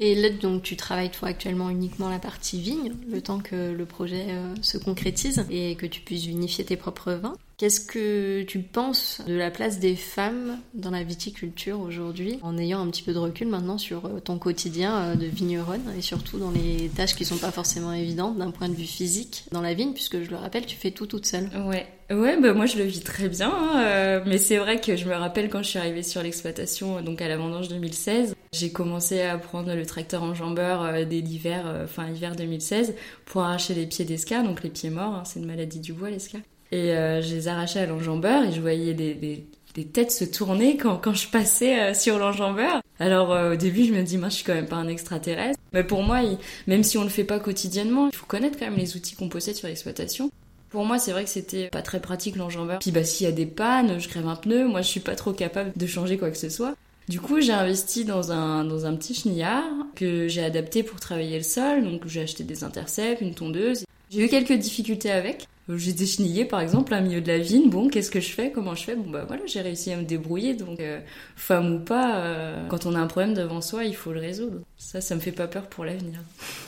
Et 0.00 0.14
là, 0.14 0.30
donc, 0.30 0.62
tu 0.62 0.76
travailles 0.76 1.10
toi 1.10 1.28
actuellement 1.28 1.70
uniquement 1.70 2.08
la 2.08 2.18
partie 2.18 2.60
vigne, 2.60 2.92
le 3.10 3.20
temps 3.20 3.38
que 3.38 3.70
le 3.70 3.84
projet 3.84 4.26
se 4.62 4.78
concrétise 4.78 5.44
et 5.50 5.76
que 5.76 5.86
tu 5.86 6.00
puisses 6.00 6.24
vinifier 6.24 6.64
tes 6.64 6.76
propres 6.76 7.12
vins. 7.12 7.36
Qu'est-ce 7.60 7.80
que 7.82 8.40
tu 8.44 8.60
penses 8.60 9.20
de 9.26 9.34
la 9.34 9.50
place 9.50 9.80
des 9.80 9.94
femmes 9.94 10.58
dans 10.72 10.90
la 10.90 11.02
viticulture 11.02 11.78
aujourd'hui, 11.78 12.38
en 12.40 12.56
ayant 12.56 12.80
un 12.80 12.88
petit 12.88 13.02
peu 13.02 13.12
de 13.12 13.18
recul 13.18 13.48
maintenant 13.48 13.76
sur 13.76 14.06
euh, 14.06 14.18
ton 14.18 14.38
quotidien 14.38 14.96
euh, 14.96 15.14
de 15.14 15.26
vigneronne 15.26 15.82
et 15.94 16.00
surtout 16.00 16.38
dans 16.38 16.52
les 16.52 16.88
tâches 16.88 17.14
qui 17.14 17.26
sont 17.26 17.36
pas 17.36 17.50
forcément 17.50 17.92
évidentes 17.92 18.38
d'un 18.38 18.50
point 18.50 18.70
de 18.70 18.74
vue 18.74 18.86
physique 18.86 19.44
dans 19.52 19.60
la 19.60 19.74
vigne, 19.74 19.92
puisque 19.92 20.22
je 20.22 20.30
le 20.30 20.36
rappelle, 20.36 20.64
tu 20.64 20.74
fais 20.74 20.90
tout 20.90 21.04
toute 21.04 21.26
seule. 21.26 21.50
Ouais, 21.66 21.86
ouais, 22.10 22.40
bah 22.40 22.54
moi 22.54 22.64
je 22.64 22.78
le 22.78 22.84
vis 22.84 23.00
très 23.00 23.28
bien, 23.28 23.52
hein, 23.52 23.82
euh, 23.84 24.22
mais 24.24 24.38
c'est 24.38 24.56
vrai 24.56 24.80
que 24.80 24.96
je 24.96 25.04
me 25.04 25.14
rappelle 25.14 25.50
quand 25.50 25.62
je 25.62 25.68
suis 25.68 25.78
arrivée 25.78 26.02
sur 26.02 26.22
l'exploitation, 26.22 27.02
donc 27.02 27.20
à 27.20 27.28
la 27.28 27.36
vendange 27.36 27.68
2016, 27.68 28.36
j'ai 28.52 28.72
commencé 28.72 29.22
à 29.22 29.38
prendre 29.38 29.74
le 29.74 29.86
tracteur 29.86 30.22
enjambeur 30.22 31.06
dès 31.06 31.20
l'hiver, 31.20 31.86
fin 31.86 32.10
hiver 32.10 32.34
2016, 32.34 32.94
pour 33.24 33.42
arracher 33.42 33.74
les 33.74 33.86
pieds 33.86 34.04
d'escar, 34.04 34.42
donc 34.42 34.62
les 34.62 34.70
pieds 34.70 34.90
morts, 34.90 35.14
hein, 35.14 35.22
c'est 35.24 35.38
une 35.38 35.46
maladie 35.46 35.80
du 35.80 35.92
bois 35.92 36.10
l'escar. 36.10 36.40
Et 36.72 36.92
euh, 36.92 37.20
je 37.20 37.34
les 37.34 37.48
arrachais 37.48 37.80
à 37.80 37.86
l'enjambeur 37.86 38.44
et 38.44 38.52
je 38.52 38.60
voyais 38.60 38.94
des, 38.94 39.14
des, 39.14 39.44
des, 39.74 39.84
têtes 39.86 40.12
se 40.12 40.24
tourner 40.24 40.76
quand, 40.76 40.98
quand 40.98 41.14
je 41.14 41.28
passais 41.28 41.80
euh, 41.80 41.94
sur 41.94 42.18
l'enjambeur. 42.18 42.80
Alors 43.00 43.32
euh, 43.32 43.54
au 43.54 43.56
début, 43.56 43.84
je 43.84 43.92
me 43.92 44.02
dis, 44.02 44.18
moi, 44.18 44.28
je 44.28 44.36
suis 44.36 44.44
quand 44.44 44.54
même 44.54 44.68
pas 44.68 44.76
un 44.76 44.88
extraterrestre. 44.88 45.58
Mais 45.72 45.82
pour 45.82 46.02
moi, 46.02 46.20
même 46.66 46.84
si 46.84 46.96
on 46.96 47.02
le 47.02 47.08
fait 47.08 47.24
pas 47.24 47.40
quotidiennement, 47.40 48.08
il 48.08 48.14
faut 48.14 48.26
connaître 48.26 48.58
quand 48.58 48.66
même 48.66 48.78
les 48.78 48.96
outils 48.96 49.16
qu'on 49.16 49.28
possède 49.28 49.56
sur 49.56 49.66
l'exploitation. 49.66 50.30
Pour 50.70 50.84
moi, 50.84 50.98
c'est 50.98 51.10
vrai 51.10 51.24
que 51.24 51.30
c'était 51.30 51.68
pas 51.68 51.82
très 51.82 52.00
pratique 52.00 52.36
l'enjambeur. 52.36 52.78
Puis 52.78 52.92
bah 52.92 53.02
s'il 53.02 53.26
y 53.26 53.28
a 53.28 53.32
des 53.32 53.46
pannes, 53.46 53.98
je 53.98 54.08
crève 54.08 54.28
un 54.28 54.36
pneu, 54.36 54.68
moi 54.68 54.82
je 54.82 54.88
suis 54.88 55.00
pas 55.00 55.16
trop 55.16 55.32
capable 55.32 55.72
de 55.74 55.86
changer 55.88 56.16
quoi 56.16 56.30
que 56.30 56.38
ce 56.38 56.48
soit. 56.48 56.76
Du 57.10 57.20
coup, 57.20 57.40
j'ai 57.40 57.52
investi 57.52 58.04
dans 58.04 58.30
un, 58.30 58.64
dans 58.64 58.86
un 58.86 58.94
petit 58.94 59.14
chenillard 59.14 59.64
que 59.96 60.28
j'ai 60.28 60.44
adapté 60.44 60.84
pour 60.84 61.00
travailler 61.00 61.38
le 61.38 61.42
sol. 61.42 61.82
Donc 61.82 62.06
j'ai 62.06 62.22
acheté 62.22 62.44
des 62.44 62.62
intercepts, 62.62 63.20
une 63.20 63.34
tondeuse. 63.34 63.84
J'ai 64.10 64.24
eu 64.24 64.28
quelques 64.28 64.52
difficultés 64.52 65.10
avec. 65.10 65.48
J'ai 65.68 65.92
déchenillé 65.92 66.44
par 66.44 66.60
exemple 66.60 66.94
un 66.94 67.00
milieu 67.00 67.20
de 67.20 67.26
la 67.26 67.38
vigne. 67.38 67.68
Bon, 67.68 67.88
qu'est-ce 67.88 68.12
que 68.12 68.20
je 68.20 68.30
fais? 68.30 68.52
Comment 68.52 68.76
je 68.76 68.84
fais? 68.84 68.94
Bon 68.94 69.10
bah 69.10 69.24
voilà, 69.26 69.42
j'ai 69.46 69.60
réussi 69.60 69.90
à 69.90 69.96
me 69.96 70.04
débrouiller. 70.04 70.54
Donc 70.54 70.78
euh, 70.78 71.00
femme 71.34 71.74
ou 71.74 71.80
pas, 71.80 72.18
euh, 72.18 72.68
quand 72.68 72.86
on 72.86 72.94
a 72.94 73.00
un 73.00 73.08
problème 73.08 73.34
devant 73.34 73.60
soi, 73.60 73.84
il 73.84 73.96
faut 73.96 74.12
le 74.12 74.20
résoudre. 74.20 74.60
Ça, 74.78 75.00
ça 75.00 75.16
me 75.16 75.20
fait 75.20 75.32
pas 75.32 75.48
peur 75.48 75.66
pour 75.66 75.84
l'avenir. 75.84 76.20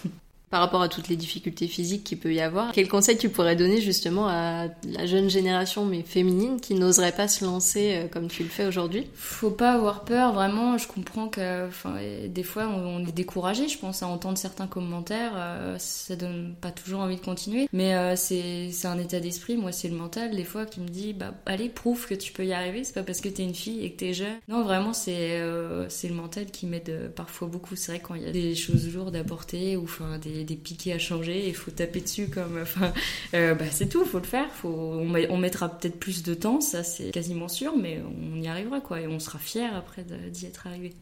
par 0.53 0.61
rapport 0.61 0.83
à 0.83 0.91
toutes 0.91 1.09
les 1.09 1.17
difficultés 1.17 1.67
physiques 1.67 2.05
qu'il 2.05 2.19
peut 2.19 2.35
y 2.35 2.43
avoir. 2.43 2.73
Quel 2.73 2.87
conseil 2.87 3.17
tu 3.17 3.31
pourrais 3.31 3.57
donner 3.57 3.81
justement 3.81 4.29
à 4.29 4.67
la 4.85 5.07
jeune 5.07 5.31
génération, 5.31 5.87
mais 5.87 6.03
féminine, 6.03 6.61
qui 6.61 6.75
n'oserait 6.75 7.13
pas 7.13 7.27
se 7.27 7.43
lancer 7.43 7.95
euh, 7.95 8.07
comme 8.07 8.29
tu 8.29 8.43
le 8.43 8.51
fais 8.51 8.67
aujourd'hui? 8.67 9.07
Faut 9.15 9.51
pas 9.51 9.73
avoir 9.73 10.05
peur, 10.05 10.35
vraiment. 10.35 10.77
Je 10.77 10.87
comprends 10.87 11.29
que, 11.29 11.69
des 12.27 12.43
fois, 12.43 12.69
on 12.69 13.01
est 13.01 13.13
découragé, 13.13 13.67
je 13.67 13.79
pense, 13.79 14.03
à 14.03 14.09
entendre 14.09 14.37
certains 14.37 14.67
commentaires. 14.67 15.33
Euh, 15.37 15.77
ça 15.79 16.17
donne 16.17 16.55
pas 16.61 16.71
toujours 16.71 17.01
envie 17.01 17.17
de 17.17 17.23
continuer. 17.23 17.67
Mais 17.73 17.95
euh, 17.95 18.15
c'est 18.15 18.69
un 18.85 18.99
état 18.99 19.21
d'esprit. 19.21 19.57
Moi, 19.57 19.73
c'est 19.73 19.89
le 19.89 19.97
mental, 19.97 20.37
des 20.37 20.45
fois, 20.45 20.67
qui 20.67 20.81
me 20.81 20.89
dit, 20.89 21.15
bah, 21.15 21.33
allez, 21.47 21.71
prouve 21.71 22.07
que 22.07 22.15
tu 22.15 22.31
peux 22.31 22.45
y 22.45 22.53
arriver. 22.53 22.85
C'est 22.85 22.93
pas 22.93 23.05
parce 23.05 23.23
que 23.23 23.31
t'es 23.31 23.43
une 23.43 23.55
fille 23.55 23.83
et 23.83 23.91
que 23.91 23.97
t'es 23.97 24.13
jeune. 24.13 24.37
Non, 24.49 24.65
vraiment, 24.65 24.93
c'est 24.93 25.41
c'est 25.89 26.09
le 26.09 26.15
mental 26.15 26.45
qui 26.51 26.67
m'aide 26.67 27.11
parfois 27.17 27.49
beaucoup. 27.49 27.75
C'est 27.75 27.93
vrai 27.93 28.01
quand 28.01 28.15
il 28.17 28.23
y 28.25 28.27
a 28.27 28.33
des 28.33 28.55
choses 28.55 28.93
lourdes 28.93 29.17
à 29.17 29.25
porter 29.25 29.79
ou 29.79 29.85
enfin 29.85 30.19
des 30.19 30.42
des, 30.45 30.57
piquets 30.57 30.93
à 30.93 30.99
changer, 30.99 31.49
il 31.49 31.55
faut 31.55 31.71
taper 31.71 32.01
dessus 32.01 32.29
comme. 32.29 32.59
Enfin, 32.63 32.93
euh, 33.35 33.55
bah, 33.55 33.65
c'est 33.71 33.89
tout, 33.89 34.05
faut 34.05 34.19
le 34.19 34.25
faire. 34.25 34.51
Faut, 34.51 34.69
on, 34.69 35.39
mettra 35.39 35.69
peut-être 35.69 35.99
plus 35.99 36.23
de 36.23 36.35
temps, 36.35 36.61
ça 36.61 36.85
c'est 36.85 37.11
quasiment 37.11 37.49
sûr, 37.49 37.77
mais 37.77 38.01
on 38.35 38.41
y 38.41 38.49
arrivera 38.49 38.81
quoi, 38.81 39.01
et 39.01 39.07
on 39.07 39.19
sera 39.19 39.39
fiers 39.39 39.67
après 39.67 40.05
d'y 40.31 40.47
être 40.47 40.67
arrivé. 40.67 40.93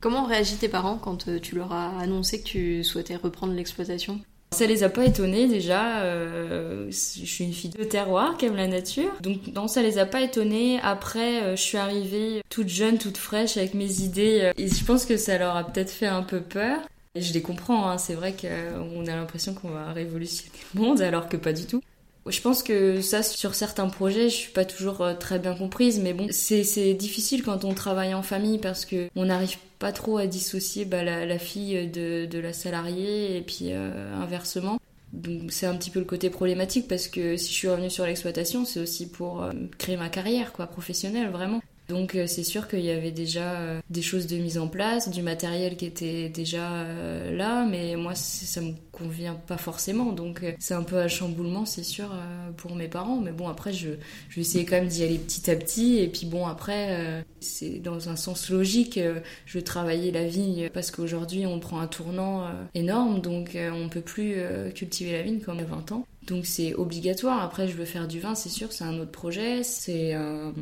Comment 0.00 0.24
ont 0.24 0.26
réagi 0.26 0.56
tes 0.56 0.68
parents 0.68 0.98
quand 0.98 1.28
euh, 1.28 1.40
tu 1.40 1.56
leur 1.56 1.72
as 1.72 1.98
annoncé 1.98 2.40
que 2.40 2.46
tu 2.46 2.84
souhaitais 2.84 3.16
reprendre 3.16 3.54
l'exploitation? 3.54 4.20
Ça 4.52 4.66
les 4.66 4.84
a 4.84 4.88
pas 4.88 5.04
étonnés 5.04 5.48
déjà. 5.48 6.02
Euh, 6.02 6.86
je 6.90 7.26
suis 7.26 7.44
une 7.44 7.52
fille 7.52 7.70
de 7.70 7.84
terroir 7.84 8.36
qui 8.36 8.46
aime 8.46 8.56
la 8.56 8.68
nature, 8.68 9.12
donc 9.20 9.48
non, 9.48 9.66
ça 9.68 9.82
les 9.82 9.98
a 9.98 10.06
pas 10.06 10.20
étonnés. 10.20 10.78
Après, 10.82 11.56
je 11.56 11.60
suis 11.60 11.78
arrivée 11.78 12.42
toute 12.48 12.68
jeune, 12.68 12.98
toute 12.98 13.16
fraîche 13.16 13.56
avec 13.56 13.74
mes 13.74 14.02
idées, 14.02 14.52
et 14.56 14.68
je 14.68 14.84
pense 14.84 15.04
que 15.04 15.16
ça 15.16 15.36
leur 15.38 15.56
a 15.56 15.64
peut-être 15.64 15.90
fait 15.90 16.06
un 16.06 16.22
peu 16.22 16.40
peur. 16.40 16.78
Je 17.18 17.32
les 17.32 17.42
comprends, 17.42 17.88
hein. 17.88 17.98
c'est 17.98 18.14
vrai 18.14 18.34
qu'on 18.34 19.06
a 19.06 19.16
l'impression 19.16 19.54
qu'on 19.54 19.70
va 19.70 19.92
révolutionner 19.92 20.52
le 20.74 20.80
monde 20.80 21.00
alors 21.00 21.28
que 21.28 21.36
pas 21.36 21.52
du 21.52 21.66
tout. 21.66 21.82
Je 22.28 22.40
pense 22.40 22.62
que 22.62 23.00
ça, 23.02 23.22
sur 23.22 23.54
certains 23.54 23.88
projets, 23.88 24.28
je 24.28 24.34
suis 24.34 24.52
pas 24.52 24.64
toujours 24.64 25.00
euh, 25.00 25.14
très 25.14 25.38
bien 25.38 25.54
comprise, 25.54 26.00
mais 26.00 26.12
bon, 26.12 26.26
c'est 26.30 26.94
difficile 26.94 27.44
quand 27.44 27.64
on 27.64 27.72
travaille 27.72 28.14
en 28.14 28.22
famille 28.22 28.58
parce 28.58 28.84
que 28.84 29.08
on 29.14 29.26
n'arrive 29.26 29.58
pas 29.78 29.92
trop 29.92 30.18
à 30.18 30.26
dissocier 30.26 30.84
bah, 30.84 31.04
la, 31.04 31.38
fille 31.38 31.86
de, 31.88 32.38
la 32.38 32.52
salariée 32.52 33.36
et 33.36 33.42
puis 33.42 33.68
euh, 33.70 34.12
inversement. 34.14 34.80
Donc 35.12 35.52
c'est 35.52 35.66
un 35.66 35.76
petit 35.76 35.90
peu 35.90 36.00
le 36.00 36.04
côté 36.04 36.30
problématique 36.30 36.88
parce 36.88 37.06
que 37.06 37.36
si 37.36 37.50
je 37.50 37.54
suis 37.54 37.68
revenue 37.68 37.90
sur 37.90 38.04
l'exploitation, 38.04 38.64
c'est 38.64 38.80
aussi 38.80 39.08
pour 39.08 39.42
euh, 39.42 39.52
créer 39.78 39.96
ma 39.96 40.08
carrière 40.08 40.52
quoi, 40.52 40.66
professionnelle 40.66 41.30
vraiment. 41.30 41.62
Donc 41.88 42.16
euh, 42.16 42.26
c'est 42.26 42.42
sûr 42.42 42.66
qu'il 42.66 42.80
y 42.80 42.90
avait 42.90 43.12
déjà 43.12 43.60
euh, 43.60 43.80
des 43.90 44.02
choses 44.02 44.26
de 44.26 44.36
mise 44.36 44.58
en 44.58 44.66
place, 44.66 45.08
du 45.08 45.22
matériel 45.22 45.76
qui 45.76 45.86
était 45.86 46.28
déjà 46.28 46.72
euh, 46.72 47.36
là, 47.36 47.64
mais 47.64 47.94
moi 47.94 48.14
ça 48.16 48.60
me 48.60 48.72
convient 48.90 49.34
pas 49.34 49.56
forcément. 49.56 50.12
Donc 50.12 50.42
c'est 50.58 50.74
un 50.74 50.82
peu 50.82 50.96
un 50.96 51.08
chamboulement, 51.08 51.64
c'est 51.64 51.84
sûr, 51.84 52.10
pour 52.56 52.74
mes 52.74 52.88
parents. 52.88 53.20
Mais 53.20 53.30
bon, 53.30 53.48
après 53.48 53.72
je, 53.72 53.90
je 54.28 54.36
vais 54.36 54.40
essayer 54.40 54.64
quand 54.64 54.76
même 54.76 54.88
d'y 54.88 55.04
aller 55.04 55.18
petit 55.18 55.50
à 55.50 55.56
petit. 55.56 55.98
Et 55.98 56.08
puis 56.08 56.26
bon, 56.26 56.46
après 56.46 57.24
c'est 57.40 57.78
dans 57.78 58.08
un 58.08 58.16
sens 58.16 58.50
logique. 58.50 58.98
je 59.44 59.58
veux 59.58 59.64
travailler 59.64 60.10
la 60.10 60.24
vigne 60.24 60.70
parce 60.70 60.90
qu'aujourd'hui 60.90 61.46
on 61.46 61.60
prend 61.60 61.80
un 61.80 61.86
tournant 61.86 62.48
énorme, 62.74 63.20
donc 63.20 63.56
on 63.56 63.88
peut 63.88 64.00
plus 64.00 64.36
cultiver 64.74 65.12
la 65.12 65.22
vigne 65.22 65.40
comme 65.40 65.58
a 65.58 65.64
20 65.64 65.92
ans. 65.92 66.06
Donc 66.26 66.46
c'est 66.46 66.74
obligatoire. 66.74 67.42
Après, 67.42 67.68
je 67.68 67.76
veux 67.76 67.84
faire 67.84 68.08
du 68.08 68.18
vin, 68.18 68.34
c'est 68.34 68.48
sûr, 68.48 68.72
c'est 68.72 68.84
un 68.84 68.98
autre 68.98 69.12
projet. 69.12 69.62
C'est 69.62 70.14
un 70.14 70.52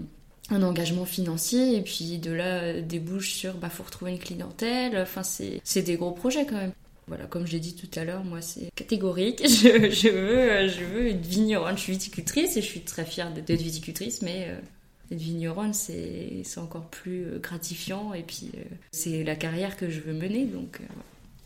engagement 0.50 1.04
financier 1.04 1.76
et 1.76 1.82
puis 1.82 2.18
de 2.18 2.32
là 2.32 2.80
débouche 2.80 3.32
sur 3.32 3.54
bah 3.54 3.70
faut 3.70 3.82
retrouver 3.82 4.12
une 4.12 4.18
clientèle. 4.18 4.96
Enfin 4.98 5.22
c'est 5.22 5.82
des 5.82 5.96
gros 5.96 6.12
projets 6.12 6.46
quand 6.46 6.56
même. 6.56 6.72
Voilà 7.06 7.26
comme 7.26 7.46
je 7.46 7.52
l'ai 7.52 7.60
dit 7.60 7.74
tout 7.74 7.98
à 7.98 8.04
l'heure 8.04 8.24
moi 8.24 8.40
c'est 8.40 8.70
catégorique. 8.74 9.42
Je, 9.48 9.90
je, 9.90 10.08
veux 10.08 10.68
je 10.68 10.84
veux 10.84 11.08
être 11.08 11.26
vigneronne. 11.26 11.76
Je 11.76 11.82
suis 11.82 11.92
viticultrice 11.92 12.56
et 12.56 12.62
je 12.62 12.66
suis 12.66 12.80
très 12.80 13.04
fière 13.04 13.32
d'être 13.32 13.62
viticultrice 13.62 14.22
mais 14.22 14.46
euh, 14.48 15.14
être 15.14 15.20
vigneronne 15.20 15.72
c'est 15.72 16.42
encore 16.56 16.88
plus 16.88 17.24
euh, 17.24 17.38
gratifiant 17.38 18.14
et 18.14 18.22
puis 18.22 18.50
euh, 18.56 18.62
c'est 18.90 19.24
la 19.24 19.36
carrière 19.36 19.76
que 19.76 19.88
je 19.90 20.00
veux 20.00 20.14
mener 20.14 20.44
donc 20.44 20.80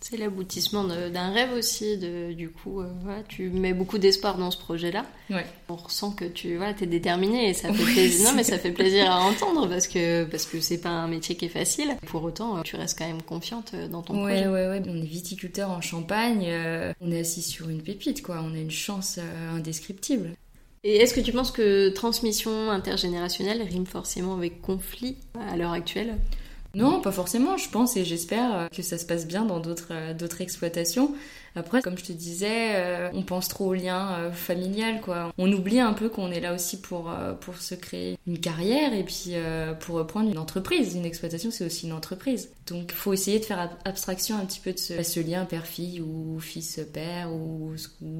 c'est 0.00 0.16
l'aboutissement 0.16 0.84
d'un 0.84 1.32
rêve 1.32 1.52
aussi. 1.52 1.96
De, 1.96 2.32
du 2.32 2.50
coup, 2.50 2.80
euh, 2.80 2.86
tu 3.28 3.50
mets 3.50 3.72
beaucoup 3.72 3.98
d'espoir 3.98 4.38
dans 4.38 4.50
ce 4.50 4.58
projet-là. 4.58 5.04
Ouais. 5.30 5.44
On 5.68 5.76
ressent 5.76 6.12
que 6.12 6.24
tu 6.24 6.56
voilà, 6.56 6.74
es 6.80 6.86
déterminé 6.86 7.48
et 7.48 7.54
ça 7.54 7.72
fait 7.72 7.82
plaisir. 7.92 8.28
Non, 8.28 8.36
mais 8.36 8.44
ça 8.44 8.58
fait 8.58 8.70
plaisir 8.70 9.10
à 9.10 9.20
entendre 9.20 9.68
parce 9.68 9.88
que 9.88 10.24
parce 10.24 10.46
que 10.46 10.60
c'est 10.60 10.80
pas 10.80 10.90
un 10.90 11.08
métier 11.08 11.36
qui 11.36 11.46
est 11.46 11.50
facile. 11.50 11.96
Pour 12.06 12.22
autant, 12.22 12.62
tu 12.62 12.76
restes 12.76 12.98
quand 12.98 13.06
même 13.06 13.22
confiante 13.22 13.74
dans 13.90 14.02
ton 14.02 14.24
ouais, 14.24 14.34
projet. 14.34 14.48
Ouais, 14.48 14.68
ouais, 14.68 14.82
On 14.88 14.96
est 14.96 15.06
viticulteur 15.06 15.70
en 15.70 15.80
Champagne. 15.80 16.44
Euh, 16.46 16.92
on 17.00 17.10
est 17.10 17.20
assis 17.20 17.42
sur 17.42 17.68
une 17.68 17.82
pépite, 17.82 18.22
quoi. 18.22 18.42
On 18.44 18.54
a 18.54 18.58
une 18.58 18.70
chance 18.70 19.18
euh, 19.18 19.56
indescriptible. 19.56 20.30
Et 20.84 20.96
est-ce 20.96 21.12
que 21.12 21.20
tu 21.20 21.32
penses 21.32 21.50
que 21.50 21.88
transmission 21.88 22.70
intergénérationnelle 22.70 23.62
rime 23.62 23.86
forcément 23.86 24.34
avec 24.36 24.62
conflit 24.62 25.16
à 25.50 25.56
l'heure 25.56 25.72
actuelle? 25.72 26.16
Non, 26.74 27.00
pas 27.00 27.12
forcément, 27.12 27.56
je 27.56 27.68
pense 27.70 27.96
et 27.96 28.04
j'espère 28.04 28.54
euh, 28.54 28.68
que 28.68 28.82
ça 28.82 28.98
se 28.98 29.06
passe 29.06 29.26
bien 29.26 29.44
dans 29.44 29.58
d'autres 29.58 29.88
euh, 29.92 30.12
d'autres 30.12 30.42
exploitations. 30.42 31.14
Après, 31.56 31.80
comme 31.80 31.96
je 31.96 32.04
te 32.04 32.12
disais, 32.12 32.76
euh, 32.76 33.10
on 33.14 33.22
pense 33.22 33.48
trop 33.48 33.68
au 33.68 33.74
lien 33.74 34.30
familial, 34.32 35.00
quoi. 35.00 35.32
On 35.38 35.50
oublie 35.50 35.80
un 35.80 35.94
peu 35.94 36.08
qu'on 36.08 36.30
est 36.30 36.40
là 36.40 36.54
aussi 36.54 36.80
pour 36.80 37.10
pour 37.40 37.56
se 37.56 37.74
créer 37.74 38.16
une 38.28 38.38
carrière 38.38 38.92
et 38.92 39.02
puis 39.02 39.32
pour 39.80 39.96
reprendre 39.96 40.30
une 40.30 40.38
entreprise. 40.38 40.94
Une 40.94 41.06
exploitation, 41.06 41.50
c'est 41.50 41.64
aussi 41.64 41.86
une 41.86 41.94
entreprise. 41.94 42.50
Donc, 42.68 42.92
faut 42.92 43.12
essayer 43.12 43.40
de 43.40 43.44
faire 43.44 43.76
abstraction 43.84 44.36
un 44.36 44.44
petit 44.44 44.60
peu 44.60 44.72
de 44.72 44.78
ce, 44.78 45.20
lien 45.20 45.46
père-fille 45.46 46.00
ou 46.00 46.38
fils-père 46.38 47.32
ou, 47.32 47.72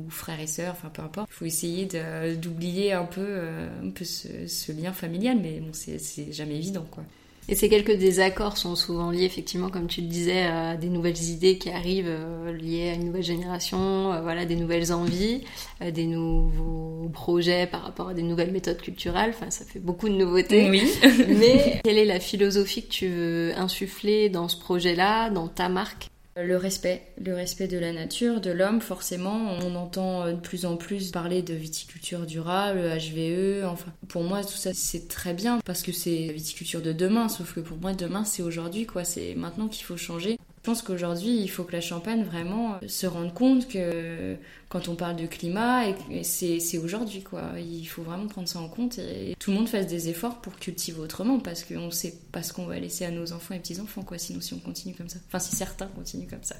frère 0.09 0.41
et 0.41 0.49
sœur, 0.49 0.73
enfin 0.73 0.89
peu 0.89 1.03
importe. 1.03 1.29
Faut 1.31 1.45
essayer 1.45 1.87
d'oublier 2.35 2.93
un 2.93 3.05
peu 3.05 3.47
un 3.85 3.91
peu 3.91 4.05
ce, 4.05 4.49
ce 4.49 4.73
lien 4.73 4.93
familial, 4.93 5.39
mais 5.41 5.61
bon, 5.61 5.71
c'est 5.73 6.33
jamais 6.33 6.57
évident, 6.57 6.87
quoi. 6.91 7.05
Et 7.51 7.55
ces 7.55 7.71
quelques 7.71 7.97
désaccords 7.97 8.59
sont 8.59 8.77
souvent 8.77 9.11
liés, 9.11 9.25
effectivement, 9.25 9.71
comme 9.71 9.87
tu 9.87 10.03
le 10.03 10.07
disais, 10.07 10.43
à 10.43 10.77
des 10.77 10.91
nouvelles 10.91 11.23
idées 11.23 11.57
qui 11.57 11.71
arrivent 11.71 12.05
euh, 12.07 12.53
liées 12.53 12.91
à 12.91 12.95
une 12.95 13.07
nouvelle 13.07 13.23
génération, 13.23 14.13
euh, 14.13 14.21
voilà, 14.21 14.45
des 14.45 14.55
nouvelles 14.55 14.93
envies, 14.93 15.45
euh, 15.81 15.91
des 15.91 16.05
nouveaux 16.05 17.09
projets 17.11 17.67
par 17.67 17.83
rapport 17.83 18.09
à 18.09 18.15
des 18.15 18.23
nouvelles 18.23 18.53
méthodes 18.53 18.83
culturelles. 18.83 19.31
Enfin, 19.35 19.51
ça 19.51 19.65
fait 19.65 19.79
beaucoup 19.79 20.11
de 20.11 20.15
nouveautés. 20.15 20.69
Oui. 20.69 20.93
Mais 21.27 21.81
quelle 21.85 21.97
est 21.97 22.05
la 22.05 22.21
philosophie 22.21 22.83
que 22.83 22.91
tu 22.91 23.09
veux 23.09 23.53
insuffler 23.57 24.29
dans 24.29 24.49
ce 24.49 24.59
projet-là, 24.59 25.31
dans 25.31 25.49
ta 25.49 25.71
marque? 25.71 26.11
Le 26.43 26.57
respect, 26.57 27.03
le 27.25 27.35
respect 27.35 27.69
de 27.69 27.79
la 27.79 27.93
nature, 27.93 28.41
de 28.41 28.51
l'homme, 28.51 28.81
forcément. 28.81 29.57
On 29.63 29.75
entend 29.75 30.25
euh, 30.25 30.33
de 30.33 30.41
plus 30.41 30.67
en 30.67 30.77
plus 30.77 31.11
parler 31.11 31.43
de 31.43 31.55
viticulture 31.55 32.27
durable, 32.27 32.81
HVE. 32.81 33.65
Enfin, 33.65 33.93
pour 34.09 34.23
moi, 34.23 34.43
tout 34.45 34.57
ça, 34.57 34.73
c'est 34.75 35.09
très 35.09 35.35
bien 35.35 35.59
parce 35.65 35.83
que 35.83 35.93
c'est 35.93 36.27
la 36.27 36.33
viticulture 36.33 36.83
de 36.83 36.93
demain. 36.93 37.29
Sauf 37.29 37.55
que 37.55 37.61
pour 37.61 37.79
moi, 37.79 37.93
demain, 37.93 38.25
c'est 38.25 38.43
aujourd'hui, 38.43 38.87
quoi. 38.87 39.05
C'est 39.05 39.35
maintenant 39.35 39.69
qu'il 39.69 39.85
faut 39.85 39.97
changer. 39.97 40.39
Pense 40.69 40.83
qu'aujourd'hui, 40.83 41.41
il 41.41 41.49
faut 41.49 41.65
que 41.65 41.73
la 41.73 41.81
Champagne 41.81 42.23
vraiment 42.23 42.75
euh, 42.75 42.89
se 42.89 43.07
rende 43.07 43.33
compte 43.33 43.69
que 43.69 44.37
quand 44.69 44.89
on 44.89 44.97
parle 44.97 45.17
de 45.17 45.25
climat, 45.25 45.85
c'est 46.23 46.77
aujourd'hui 46.77 47.23
quoi. 47.23 47.53
Il 47.59 47.87
faut 47.87 48.03
vraiment 48.03 48.27
prendre 48.27 48.47
ça 48.47 48.59
en 48.59 48.69
compte 48.69 48.99
et 48.99 49.35
tout 49.39 49.51
le 49.51 49.57
monde 49.57 49.69
fasse 49.71 49.87
des 49.87 50.11
efforts 50.11 50.43
pour 50.43 50.59
cultiver 50.59 51.01
autrement 51.01 51.39
parce 51.39 51.65
qu'on 51.65 51.87
ne 51.87 51.91
sait 51.91 52.19
pas 52.33 52.43
ce 52.43 52.53
qu'on 52.53 52.67
va 52.67 52.79
laisser 52.79 53.07
à 53.07 53.11
nos 53.11 53.33
enfants 53.33 53.55
et 53.55 53.61
petits-enfants 53.61 54.03
quoi. 54.03 54.19
Sinon, 54.19 54.43
si 54.43 54.53
on 54.53 54.59
continue 54.59 54.95
comme 54.95 55.09
ça, 55.09 55.19
enfin 55.27 55.39
si 55.39 55.57
certains 55.57 55.87
continuent 55.87 56.29
comme 56.29 56.45
ça. 56.45 56.57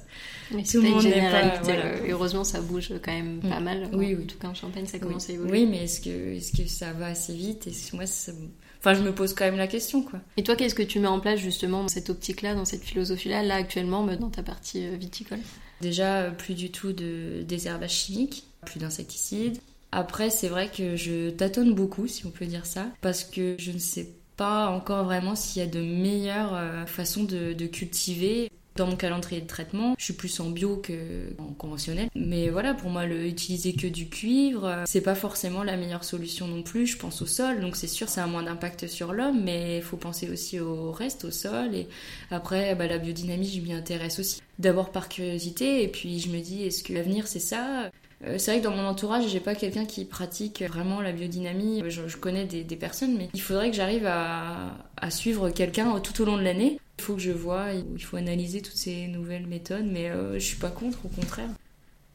Mais 0.49 0.63
tout 0.63 0.81
le 0.81 0.89
monde 0.89 1.03
n'est 1.03 1.29
pas. 1.29 1.61
Heureusement, 2.09 2.43
ça 2.43 2.61
bouge 2.61 2.91
quand 3.05 3.13
même 3.13 3.41
pas 3.41 3.59
mm. 3.59 3.63
mal. 3.63 3.89
Oui, 3.93 4.15
oui. 4.15 4.23
En 4.23 4.25
tout 4.25 4.39
cas, 4.39 4.47
en 4.47 4.55
Champagne, 4.55 4.87
ça 4.87 4.97
commence 4.97 5.29
à 5.29 5.33
évoluer. 5.33 5.51
Oui, 5.51 5.67
mais 5.67 5.83
est-ce 5.83 6.01
que, 6.01 6.09
est 6.09 6.39
-ce 6.39 6.57
que 6.57 6.67
ça 6.67 6.93
va 6.93 7.09
assez 7.09 7.35
vite? 7.35 7.67
Et 7.67 7.95
moi, 7.95 8.07
ça 8.07 8.31
Enfin, 8.79 8.93
je 8.93 9.01
me 9.01 9.13
pose 9.13 9.33
quand 9.33 9.45
même 9.45 9.57
la 9.57 9.67
question, 9.67 10.01
quoi. 10.01 10.19
Et 10.37 10.43
toi, 10.43 10.55
qu'est-ce 10.55 10.75
que 10.75 10.83
tu 10.83 10.99
mets 10.99 11.07
en 11.07 11.19
place 11.19 11.39
justement 11.39 11.81
dans 11.81 11.89
cette 11.89 12.09
optique-là, 12.09 12.55
dans 12.55 12.65
cette 12.65 12.83
philosophie-là, 12.83 13.43
là 13.43 13.55
actuellement, 13.55 14.05
dans 14.05 14.29
ta 14.29 14.43
partie 14.43 14.85
euh, 14.85 14.95
viticole? 14.95 15.39
Déjà, 15.81 16.21
euh, 16.21 16.31
plus 16.31 16.53
du 16.53 16.71
tout 16.71 16.93
de 16.93 17.43
désherbage 17.43 17.91
chimique, 17.91 18.45
plus 18.65 18.79
d'insecticides. 18.79 19.57
Après, 19.91 20.29
c'est 20.29 20.47
vrai 20.47 20.69
que 20.69 20.95
je 20.95 21.29
tâtonne 21.29 21.73
beaucoup, 21.73 22.07
si 22.07 22.25
on 22.25 22.29
peut 22.29 22.45
dire 22.45 22.65
ça, 22.65 22.87
parce 23.01 23.23
que 23.23 23.55
je 23.57 23.71
ne 23.71 23.79
sais 23.79 24.09
pas 24.37 24.67
encore 24.67 25.03
vraiment 25.03 25.35
s'il 25.35 25.61
y 25.61 25.65
a 25.65 25.67
de 25.67 25.81
meilleures 25.81 26.53
euh, 26.53 26.85
façons 26.85 27.25
de, 27.25 27.51
de 27.51 27.67
cultiver 27.67 28.49
dans 28.79 28.87
mon 28.87 28.95
calendrier 28.95 29.41
de 29.41 29.47
traitement, 29.47 29.93
je 29.97 30.05
suis 30.05 30.13
plus 30.13 30.39
en 30.39 30.49
bio 30.49 30.77
que 30.77 30.93
en 31.37 31.53
conventionnel. 31.53 32.09
Mais 32.15 32.49
voilà, 32.49 32.73
pour 32.73 32.89
moi, 32.89 33.05
utiliser 33.05 33.73
que 33.73 33.87
du 33.87 34.09
cuivre, 34.09 34.65
euh, 34.65 34.83
c'est 34.87 35.01
pas 35.01 35.15
forcément 35.15 35.63
la 35.63 35.75
meilleure 35.75 36.05
solution 36.05 36.47
non 36.47 36.63
plus. 36.63 36.87
Je 36.87 36.97
pense 36.97 37.21
au 37.21 37.25
sol, 37.25 37.59
donc 37.59 37.75
c'est 37.75 37.87
sûr, 37.87 38.07
ça 38.09 38.23
a 38.23 38.27
moins 38.27 38.43
d'impact 38.43 38.87
sur 38.87 39.11
l'homme, 39.13 39.43
mais 39.43 39.77
il 39.77 39.83
faut 39.83 39.97
penser 39.97 40.29
aussi 40.29 40.59
au 40.59 40.91
reste, 40.91 41.25
au 41.25 41.31
sol. 41.31 41.75
Et 41.75 41.87
après, 42.31 42.73
bah, 42.75 42.87
la 42.87 42.97
biodynamie, 42.97 43.49
je 43.49 43.61
m'y 43.61 43.73
intéresse 43.73 44.19
aussi. 44.19 44.41
D'abord 44.59 44.91
par 44.91 45.09
curiosité, 45.09 45.83
et 45.83 45.87
puis 45.89 46.19
je 46.19 46.29
me 46.29 46.39
dis, 46.39 46.63
est-ce 46.63 46.83
que 46.83 46.93
l'avenir 46.93 47.27
c'est 47.27 47.39
ça? 47.39 47.91
Euh, 48.25 48.37
c'est 48.37 48.51
vrai 48.51 48.59
que 48.61 48.65
dans 48.65 48.75
mon 48.75 48.85
entourage, 48.85 49.27
j'ai 49.27 49.39
pas 49.41 49.55
quelqu'un 49.55 49.85
qui 49.85 50.05
pratique 50.05 50.63
vraiment 50.63 51.01
la 51.01 51.11
biodynamie. 51.11 51.83
Je, 51.87 52.17
connais 52.17 52.45
des, 52.45 52.75
personnes, 52.77 53.17
mais 53.17 53.29
il 53.33 53.41
faudrait 53.41 53.71
que 53.71 53.75
j'arrive 53.75 54.05
à 54.05 55.09
suivre 55.09 55.49
quelqu'un 55.49 55.99
tout 55.99 56.21
au 56.21 56.25
long 56.25 56.37
de 56.37 56.43
l'année 56.43 56.79
il 56.99 57.01
faut 57.01 57.15
que 57.15 57.21
je 57.21 57.31
vois, 57.31 57.67
il 57.71 58.03
faut 58.03 58.17
analyser 58.17 58.61
toutes 58.61 58.75
ces 58.75 59.07
nouvelles 59.07 59.47
méthodes, 59.47 59.87
mais 59.89 60.09
euh, 60.09 60.33
je 60.33 60.39
suis 60.39 60.57
pas 60.57 60.69
contre, 60.69 61.05
au 61.05 61.07
contraire. 61.07 61.47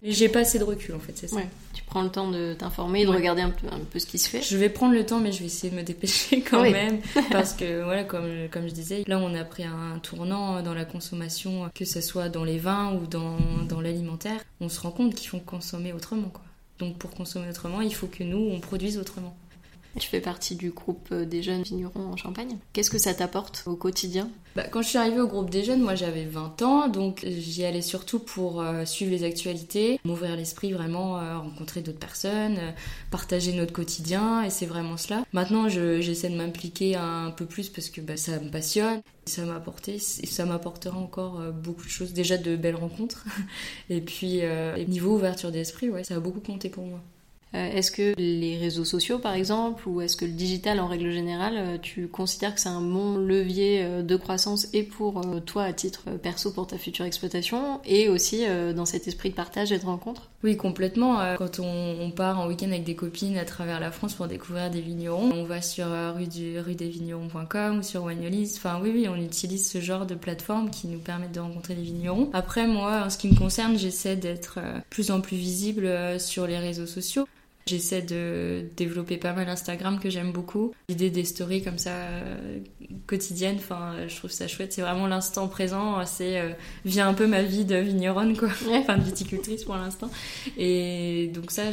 J'ai 0.03 0.29
pas 0.29 0.41
assez 0.41 0.59
de 0.59 0.65
recul 0.65 0.95
en 0.95 0.99
fait, 0.99 1.17
c'est 1.17 1.29
ça. 1.29 1.41
Tu 1.73 1.83
prends 1.85 2.03
le 2.03 2.11
temps 2.11 2.31
de 2.31 2.53
t'informer, 2.53 3.07
de 3.07 3.11
regarder 3.11 3.41
un 3.41 3.49
peu, 3.49 3.67
un 3.69 3.79
peu, 3.79 3.99
ce 3.99 4.05
qui 4.05 4.19
se 4.19 4.29
fait. 4.29 4.43
Je 4.43 4.59
vais 4.59 4.69
prendre 4.69 4.93
le 4.93 5.07
temps, 5.07 5.21
mais 5.21 5.33
je 5.33 5.39
vais 5.39 5.47
essayer 5.47 5.71
de 5.71 5.77
me 5.77 5.83
dépêcher 5.83 6.43
quand 6.43 6.61
même. 6.61 7.01
parce 7.31 7.55
que 7.55 7.83
voilà, 7.83 8.05
comme, 8.05 8.29
comme 8.51 8.69
je 8.69 8.75
disais, 8.75 9.05
là 9.07 9.19
on 9.19 9.35
a 9.35 9.45
pris 9.45 9.65
un 9.65 9.99
tournant 10.03 10.61
dans 10.61 10.75
la 10.75 10.85
consommation, 10.85 11.71
que 11.75 11.87
ce 11.87 12.03
soit 12.03 12.29
dans 12.29 12.45
les 12.45 12.59
vins 12.59 12.93
ou 12.93 13.07
dans, 13.07 13.39
dans 13.67 13.81
l'alimentaire. 13.81 14.45
On 14.61 14.69
se 14.69 14.79
rend 14.81 14.91
compte 14.91 15.15
qu'il 15.15 15.31
faut 15.31 15.39
consommer 15.39 15.95
autrement. 15.95 16.29
Quoi. 16.29 16.45
Donc 16.79 16.99
pour 16.99 17.13
consommer 17.13 17.49
autrement, 17.49 17.81
il 17.81 17.95
faut 17.95 18.07
que 18.07 18.25
nous, 18.25 18.51
on 18.53 18.61
produise 18.61 18.99
autrement. 18.99 19.35
Tu 19.99 20.09
fais 20.09 20.21
partie 20.21 20.57
du 20.57 20.71
groupe 20.71 21.09
euh, 21.13 21.25
des 21.25 21.43
jeunes 21.43 21.63
vignerons 21.63 22.13
en 22.13 22.17
Champagne. 22.17 22.59
Qu'est-ce 22.73 22.91
que 22.91 22.99
ça 22.99 23.15
t'apporte 23.15 23.63
au 23.67 23.77
quotidien? 23.77 24.29
Bah, 24.57 24.65
Quand 24.71 24.83
je 24.83 24.89
suis 24.89 24.99
arrivée 24.99 25.21
au 25.21 25.29
groupe 25.29 25.51
des 25.51 25.63
jeunes, 25.63 25.83
moi 25.83 25.95
j'avais 25.95 26.25
20 26.25 26.63
ans, 26.63 26.89
donc 26.89 27.25
j'y 27.25 27.65
allais 27.65 27.83
surtout 27.83 28.19
pour 28.19 28.61
euh, 28.61 28.85
suivre 28.85 29.13
les 29.13 29.23
actualités, 29.23 30.01
m'ouvrir 30.05 30.37
l'esprit 30.37 30.73
vraiment, 30.73 31.19
euh, 31.19 31.39
rencontrer 31.39 31.81
d'autres 31.81 31.99
personnes, 31.99 32.59
partager 33.11 33.53
notre 33.53 33.73
quotidien, 33.73 34.43
et 34.43 34.51
c'est 34.51 34.67
vraiment 34.67 34.97
cela. 34.97 35.25
Maintenant, 35.33 35.69
j'essaie 35.69 36.29
de 36.29 36.37
m'impliquer 36.37 36.97
un 36.97 37.31
peu 37.31 37.47
plus 37.47 37.69
parce 37.69 37.89
que 37.89 38.01
bah, 38.01 38.17
ça 38.17 38.41
me 38.41 38.51
passionne. 38.51 39.01
Ça 39.27 39.43
m'a 39.45 39.55
apporté, 39.55 39.99
ça 39.99 40.45
m'apportera 40.45 40.99
encore 40.99 41.41
beaucoup 41.53 41.85
de 41.85 41.91
choses. 41.91 42.13
Déjà 42.13 42.37
de 42.37 42.57
belles 42.57 42.77
rencontres, 42.77 43.25
et 43.91 44.01
puis 44.01 44.43
niveau 44.89 45.15
ouverture 45.15 45.51
d'esprit, 45.51 45.89
ouais, 45.89 46.05
ça 46.05 46.17
a 46.17 46.21
beaucoup 46.21 46.41
compté 46.41 46.69
pour 46.69 46.85
moi. 46.85 47.01
Euh, 47.55 47.71
est-ce 47.73 47.91
que 47.91 48.15
les 48.19 48.59
réseaux 48.59 48.85
sociaux, 48.85 49.19
par 49.19 49.35
exemple, 49.35 49.89
ou 49.89 50.01
est-ce 50.01 50.17
que 50.17 50.25
le 50.25 50.33
digital 50.33 50.81
en 50.81 50.89
règle 50.89 51.11
générale, 51.11 51.55
euh, 51.57 51.79
tu 51.81 52.09
considères 52.09 52.55
que 52.55 52.61
c'est 52.61 52.69
un 52.69 52.81
bon 52.81 53.17
levier 53.17 53.83
euh, 53.83 54.03
de 54.03 54.17
croissance 54.17 54.67
et 54.73 54.83
pour 54.83 55.21
toi 55.47 55.65
à 55.65 55.73
titre 55.73 56.05
perso 56.23 56.51
pour 56.51 56.67
ta 56.67 56.79
future 56.79 57.05
exploitation 57.05 57.81
et 57.85 58.09
aussi 58.09 58.45
dans 58.75 58.85
cet 58.85 59.09
esprit 59.09 59.31
de 59.31 59.35
partage 59.35 59.73
et 59.73 59.79
de 59.79 59.85
rencontre? 59.85 60.31
Oui, 60.43 60.57
complètement. 60.57 61.21
Quand 61.39 61.59
on, 61.61 62.11
part 62.11 62.41
en 62.41 62.47
week-end 62.47 62.69
avec 62.69 62.85
des 62.85 62.95
copines 62.95 63.39
à 63.39 63.45
travers 63.45 63.81
la 63.81 63.91
France 63.91 64.15
pour 64.15 64.27
découvrir 64.27 64.71
des 64.71 64.81
vignerons, 64.81 65.31
on 65.33 65.45
va 65.45 65.63
sur 65.63 65.87
rue, 66.15 66.27
des 66.27 66.89
vignerons.com 66.89 67.79
ou 67.79 67.83
sur 67.83 68.05
Wagnolis. 68.05 68.55
Enfin, 68.57 68.81
oui, 68.83 68.91
oui, 68.95 69.09
on 69.09 69.17
utilise 69.17 69.69
ce 69.69 69.81
genre 69.81 70.07
de 70.07 70.15
plateforme 70.15 70.71
qui 70.71 70.87
nous 70.87 70.99
permettent 70.99 71.33
de 71.33 71.41
rencontrer 71.41 71.75
des 71.75 71.83
vignerons. 71.83 72.31
Après, 72.33 72.67
moi, 72.67 73.05
en 73.07 73.11
ce 73.11 73.19
qui 73.19 73.29
me 73.29 73.37
concerne, 73.37 73.79
j'essaie 73.79 74.17
d'être 74.17 74.59
plus 74.91 75.11
en 75.11 75.21
plus 75.21 75.37
visible 75.37 75.89
sur 76.19 76.47
les 76.47 76.59
réseaux 76.59 76.87
sociaux. 76.87 77.27
J'essaie 77.67 78.03
de 78.03 78.67
développer 78.77 79.17
pas 79.17 79.33
mal 79.33 79.49
Instagram 79.49 79.99
que 79.99 80.11
j'aime 80.11 80.33
beaucoup. 80.33 80.73
L'idée 80.89 81.11
des 81.11 81.25
stories 81.25 81.63
comme 81.63 81.79
ça 81.79 81.93
euh, 81.93 82.59
quotidiennes, 83.07 83.57
enfin, 83.57 83.95
je 84.07 84.17
trouve 84.17 84.31
ça 84.31 84.49
chouette. 84.49 84.73
C'est 84.73 84.83
vraiment 84.83 85.07
l'instant 85.07 85.49
présent. 85.49 86.05
C'est 86.05 86.41
euh, 86.41 86.51
vient 86.85 87.09
un 87.09 87.15
peu 87.15 87.27
ma 87.27 87.43
vie 87.43 87.65
de 87.65 87.77
vigneronne, 87.77 88.37
quoi. 88.37 88.49
enfin, 88.75 88.99
de 88.99 89.05
viticultrice 89.05 89.65
pour 89.65 89.77
l'instant. 89.77 90.11
Et 90.59 91.31
donc 91.35 91.51
ça, 91.51 91.71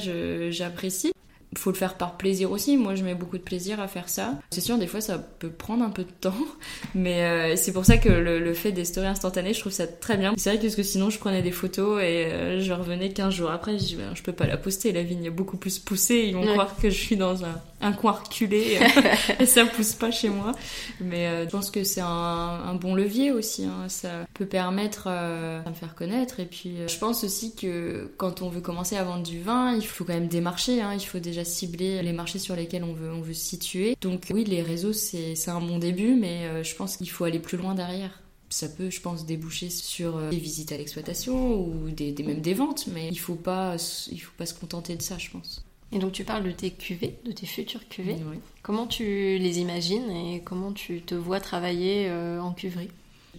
j'apprécie 0.50 1.12
faut 1.58 1.72
le 1.72 1.75
faire 1.75 1.96
par 1.96 2.17
plaisir 2.17 2.51
aussi. 2.51 2.77
Moi, 2.77 2.96
je 2.96 3.03
mets 3.03 3.15
beaucoup 3.15 3.38
de 3.38 3.43
plaisir 3.43 3.79
à 3.79 3.88
faire 3.88 4.10
ça. 4.10 4.39
C'est 4.51 4.62
sûr, 4.62 4.77
des 4.77 4.88
fois, 4.88 5.01
ça 5.01 5.17
peut 5.17 5.50
prendre 5.50 5.84
un 5.84 5.89
peu 5.89 6.03
de 6.03 6.12
temps, 6.12 6.34
mais 6.96 7.24
euh, 7.24 7.55
c'est 7.55 7.74
pour 7.74 7.86
ça 7.86 7.98
que 7.98 8.10
le, 8.10 8.53
fait 8.53 8.72
des 8.72 8.86
stories 8.86 9.08
instantanées, 9.08 9.53
je 9.53 9.60
trouve 9.60 9.72
ça 9.72 9.88
très 9.88 10.17
bien. 10.17 10.34
C'est 10.38 10.50
vrai 10.50 10.58
que, 10.58 10.63
parce 10.63 10.75
que 10.75 10.84
sinon, 10.84 11.10
je 11.10 11.20
prenais 11.20 11.41
des 11.41 11.51
photos 11.51 12.01
et 12.01 12.25
euh, 12.25 12.62
je 12.62 12.74
revenais 12.74 13.10
15 13.10 13.34
jours 13.34 13.51
après, 13.51 13.77
je 13.77 13.84
dis, 13.84 13.96
ben, 13.96 14.13
je 14.13 14.22
peux 14.24 14.34
pas 14.34 14.46
la 14.46 14.58
poster, 14.58 14.91
la 14.91 15.03
vigne 15.03 15.25
est 15.25 15.29
beaucoup 15.29 15.58
plus 15.58 15.79
poussée, 15.79 16.25
ils 16.27 16.36
vont 16.36 16.46
croire 16.46 16.75
que 16.75 16.89
je 16.89 16.98
suis 16.98 17.15
dans 17.17 17.43
un, 17.43 17.62
un 17.81 17.91
coin 17.93 18.12
reculé 18.12 18.77
et 19.39 19.46
ça 19.46 19.65
pousse 19.65 19.93
pas 19.93 20.12
chez 20.12 20.29
moi. 20.29 20.51
Mais 21.00 21.27
euh, 21.27 21.46
je 21.46 21.50
pense 21.50 21.72
que 21.72 21.84
c'est 21.84 22.01
un, 22.01 22.08
un, 22.08 22.75
bon 22.75 22.96
levier 22.96 23.31
aussi, 23.31 23.65
hein. 23.65 23.88
ça 23.88 24.10
peut 24.34 24.46
permettre 24.46 25.05
de 25.08 25.70
me 25.70 25.75
faire 25.75 25.96
connaître. 25.96 26.39
Et 26.39 26.46
puis, 26.46 26.75
je 26.88 26.98
pense 26.98 27.24
aussi 27.24 27.55
que 27.55 28.12
quand 28.17 28.41
on 28.41 28.50
veut 28.50 28.62
commencer 28.62 28.98
à 28.98 29.03
vendre 29.03 29.24
du 29.24 29.41
vin, 29.41 29.74
il 29.75 29.86
faut 29.86 30.03
quand 30.03 30.13
même 30.13 30.27
démarcher, 30.27 30.81
hein. 30.81 30.93
il 30.93 31.05
faut 31.05 31.20
déjà 31.20 31.40
cibler 31.43 32.01
les 32.01 32.13
marchés 32.13 32.39
sur 32.39 32.55
lesquels 32.55 32.83
on 32.83 32.93
veut, 32.93 33.12
on 33.12 33.21
veut 33.21 33.33
se 33.33 33.45
situer. 33.45 33.95
Donc 34.01 34.27
oui, 34.31 34.43
les 34.43 34.62
réseaux, 34.62 34.93
c'est 34.93 35.36
un 35.48 35.62
bon 35.62 35.77
début, 35.77 36.15
mais 36.15 36.45
euh, 36.45 36.63
je 36.63 36.75
pense 36.75 36.98
qu'il 36.98 37.10
faut 37.10 37.24
aller 37.24 37.39
plus 37.39 37.57
loin 37.57 37.75
derrière 37.75 38.21
ça 38.53 38.67
peut, 38.67 38.89
je 38.89 39.00
pense, 39.01 39.25
déboucher 39.25 39.69
sur 39.69 40.17
euh, 40.17 40.29
des 40.29 40.38
visites 40.38 40.71
à 40.71 40.77
l'exploitation 40.77 41.60
ou 41.60 41.89
des, 41.89 42.13
même 42.24 42.41
des 42.41 42.53
ventes, 42.53 42.88
mais 42.93 43.07
il 43.07 43.19
faut 43.19 43.36
pas, 43.36 43.75
il 44.12 44.19
faut 44.19 44.33
pas 44.38 44.45
se 44.45 44.53
contenter 44.53 44.95
de 44.95 45.01
ça, 45.01 45.17
je 45.17 45.29
pense. 45.29 45.63
Et 45.93 46.00
donc 46.00 46.13
tu 46.13 46.24
parles 46.24 46.43
de 46.43 46.51
tes 46.51 46.71
cuvées, 46.71 47.17
de 47.25 47.31
tes 47.31 47.45
futures 47.45 47.88
cuvées. 47.89 48.15
Comment 48.62 48.88
tu 48.88 49.03
les 49.03 49.60
imagines 49.60 50.10
et 50.10 50.41
comment 50.43 50.71
tu 50.71 51.01
te 51.01 51.15
vois 51.15 51.41
travailler 51.41 52.07
euh, 52.07 52.39
en 52.41 52.53
cuverie? 52.53 52.89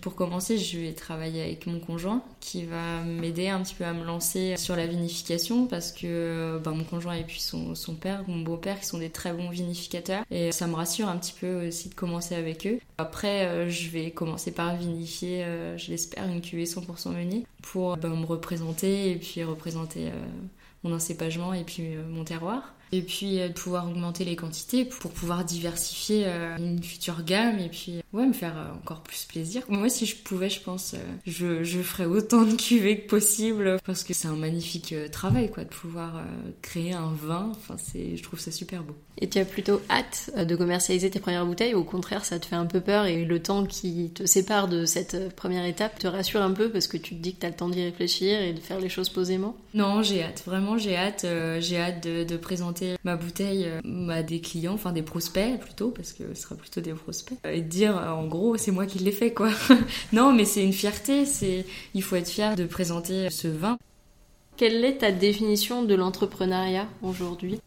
Pour 0.01 0.15
commencer, 0.15 0.59
je 0.59 0.79
vais 0.79 0.93
travailler 0.93 1.43
avec 1.43 1.67
mon 1.67 1.79
conjoint 1.79 2.23
qui 2.41 2.65
va 2.65 3.03
m'aider 3.03 3.49
un 3.49 3.63
petit 3.63 3.75
peu 3.75 3.85
à 3.85 3.93
me 3.93 4.05
lancer 4.05 4.57
sur 4.57 4.75
la 4.75 4.87
vinification 4.87 5.67
parce 5.67 5.93
que 5.93 6.59
bah, 6.65 6.73
mon 6.73 6.85
conjoint 6.85 7.15
et 7.15 7.25
puis 7.25 7.41
son, 7.41 7.75
père, 8.01 8.25
mon 8.27 8.41
beau-père, 8.41 8.81
qui 8.81 8.87
sont 8.87 8.99
des 8.99 9.11
très 9.11 9.33
bons 9.33 9.51
vinificateurs 9.51 10.25
et 10.31 10.51
ça 10.53 10.67
me 10.67 10.75
rassure 10.75 11.09
un 11.09 11.17
petit 11.17 11.35
peu 11.39 11.69
aussi 11.69 11.89
de 11.89 11.95
commencer 11.95 12.35
avec 12.35 12.67
eux. 12.67 12.79
Après, 12.99 13.47
euh, 13.47 13.71
je 13.71 13.89
vais 13.91 14.11
commencer 14.11 14.53
par 14.53 14.77
vinifier, 14.77 15.45
euh, 15.45 15.77
je 15.77 15.91
l'espère, 15.91 16.25
une 16.25 16.41
cuvée 16.41 16.65
100% 16.65 17.13
meunier 17.13 17.47
pour 17.63 17.97
bah, 17.97 18.09
me 18.09 18.25
représenter 18.25 19.11
et 19.11 19.17
puis 19.17 19.45
représenter 19.45 20.09
euh, 20.09 20.25
mon 20.83 20.95
encépagement 20.95 21.53
et 21.55 21.65
puis 21.65 21.97
mon 22.09 22.25
terroir 22.25 22.75
et 22.93 23.03
puis 23.03 23.39
de 23.39 23.49
pouvoir 23.49 23.89
augmenter 23.89 24.25
les 24.25 24.37
quantités 24.37 24.85
pour 24.85 25.11
pouvoir 25.11 25.45
diversifier 25.45 26.27
une 26.59 26.83
future 26.83 27.23
gamme 27.25 27.59
et 27.59 27.69
puis 27.69 28.03
ouais, 28.13 28.27
me 28.27 28.33
faire 28.33 28.57
euh, 28.57 28.75
encore 28.75 29.01
plus 29.01 29.25
plaisir. 29.25 29.63
Moi, 29.69 29.89
si 29.89 30.07
je 30.07 30.17
pouvais, 30.17 30.51
je 30.51 30.61
pense, 30.61 30.95
euh, 30.95 30.99
je, 31.27 31.65
je 31.65 31.81
ferais 31.81 32.05
autant 32.05 32.43
de 32.43 32.55
cuvées 32.55 33.01
que 33.01 33.09
possible 33.09 33.79
parce 33.85 34.05
que 34.05 34.13
c'est 34.15 34.29
un 34.29 34.37
magnifique 34.37 34.93
euh, 34.93 35.09
travail, 35.09 35.51
quoi, 35.51 35.65
de 35.65 35.69
pouvoir 35.69 36.23
créer 36.61 36.93
un 36.93 37.13
vin. 37.13 37.51
Enfin, 37.53 37.77
c'est, 37.79 38.17
je 38.17 38.23
trouve 38.23 38.41
ça 38.41 38.51
super 38.51 38.83
beau. 38.83 38.95
Et 39.19 39.29
tu 39.29 39.39
as 39.39 39.45
plutôt 39.45 39.81
hâte 39.91 40.31
de 40.37 40.57
commercialiser 40.57 41.11
tes 41.11 41.21
premières 41.21 41.47
bouteilles 41.47 41.75
ou 41.75 41.81
au 41.81 41.85
contraire, 41.85 42.25
ça 42.25 42.39
te 42.39 42.47
fait 42.47 42.57
un 42.57 42.67
peu 42.67 42.81
peur 42.81 43.07
et 43.07 43.25
le 43.25 43.43
temps 43.43 43.65
qui 43.67 44.11
te 44.11 44.27
sépare 44.27 44.69
de 44.69 44.85
cette 44.85 45.35
première 45.37 45.65
étape 45.65 45.99
te 45.99 46.07
rassure 46.07 46.43
un 46.43 46.53
peu 46.53 46.71
parce 46.71 46.87
que 46.87 46.97
tu 46.97 47.15
te 47.15 47.23
dis 47.23 47.35
que 47.35 47.41
tu 47.41 47.47
as 47.47 47.51
le 47.51 47.55
temps 47.55 47.69
d'y 47.69 47.83
réfléchir 47.83 48.41
et 48.41 48.53
de 48.53 48.59
faire 48.59 48.81
les 48.81 48.89
choses 48.89 49.11
posément? 49.11 49.57
Non, 49.75 50.03
j'ai 50.03 50.23
hâte. 50.23 50.43
Vraiment, 50.47 50.77
j'ai 50.79 50.97
hâte. 50.97 51.27
j'ai 51.61 51.79
hâte 51.79 52.03
de, 52.03 52.25
de, 52.25 52.37
présenter 52.37 52.82
ma 53.05 53.17
bouteille 53.17 53.69
à 54.11 54.23
des 54.23 54.41
clients, 54.41 54.75
enfin 54.75 54.93
des 54.93 55.03
prospects 55.03 55.59
plutôt, 55.61 55.91
parce 55.91 56.13
que 56.13 56.35
ce 56.35 56.43
sera 56.43 56.55
plutôt 56.55 56.81
des 56.81 56.93
prospects, 56.93 57.39
et 57.45 57.61
de 57.61 57.69
dire 57.69 57.97
euh, 57.97 58.11
en 58.11 58.27
gros, 58.27 58.57
c'est 58.57 58.71
moi 58.71 58.87
qui 58.87 58.99
l'ai 58.99 59.13
fait, 59.13 59.33
quoi. 59.33 59.51
non, 60.13 60.33
mais 60.33 60.45
c'est 60.45 60.63
une 60.63 60.73
fierté, 60.73 61.25
c'est, 61.25 61.65
il 61.95 62.03
faut 62.03 62.17
être 62.17 62.29
fier 62.29 62.57
de 62.57 62.65
présenter 62.65 63.31
ce 63.31 63.49
vin. 63.49 63.79
Quelle 64.57 64.85
est 64.85 64.99
ta 64.99 65.13
définition 65.13 65.83
de 65.83 65.95
l'entrepreneuriat 65.95 66.87
aujourd'hui? 67.03 67.61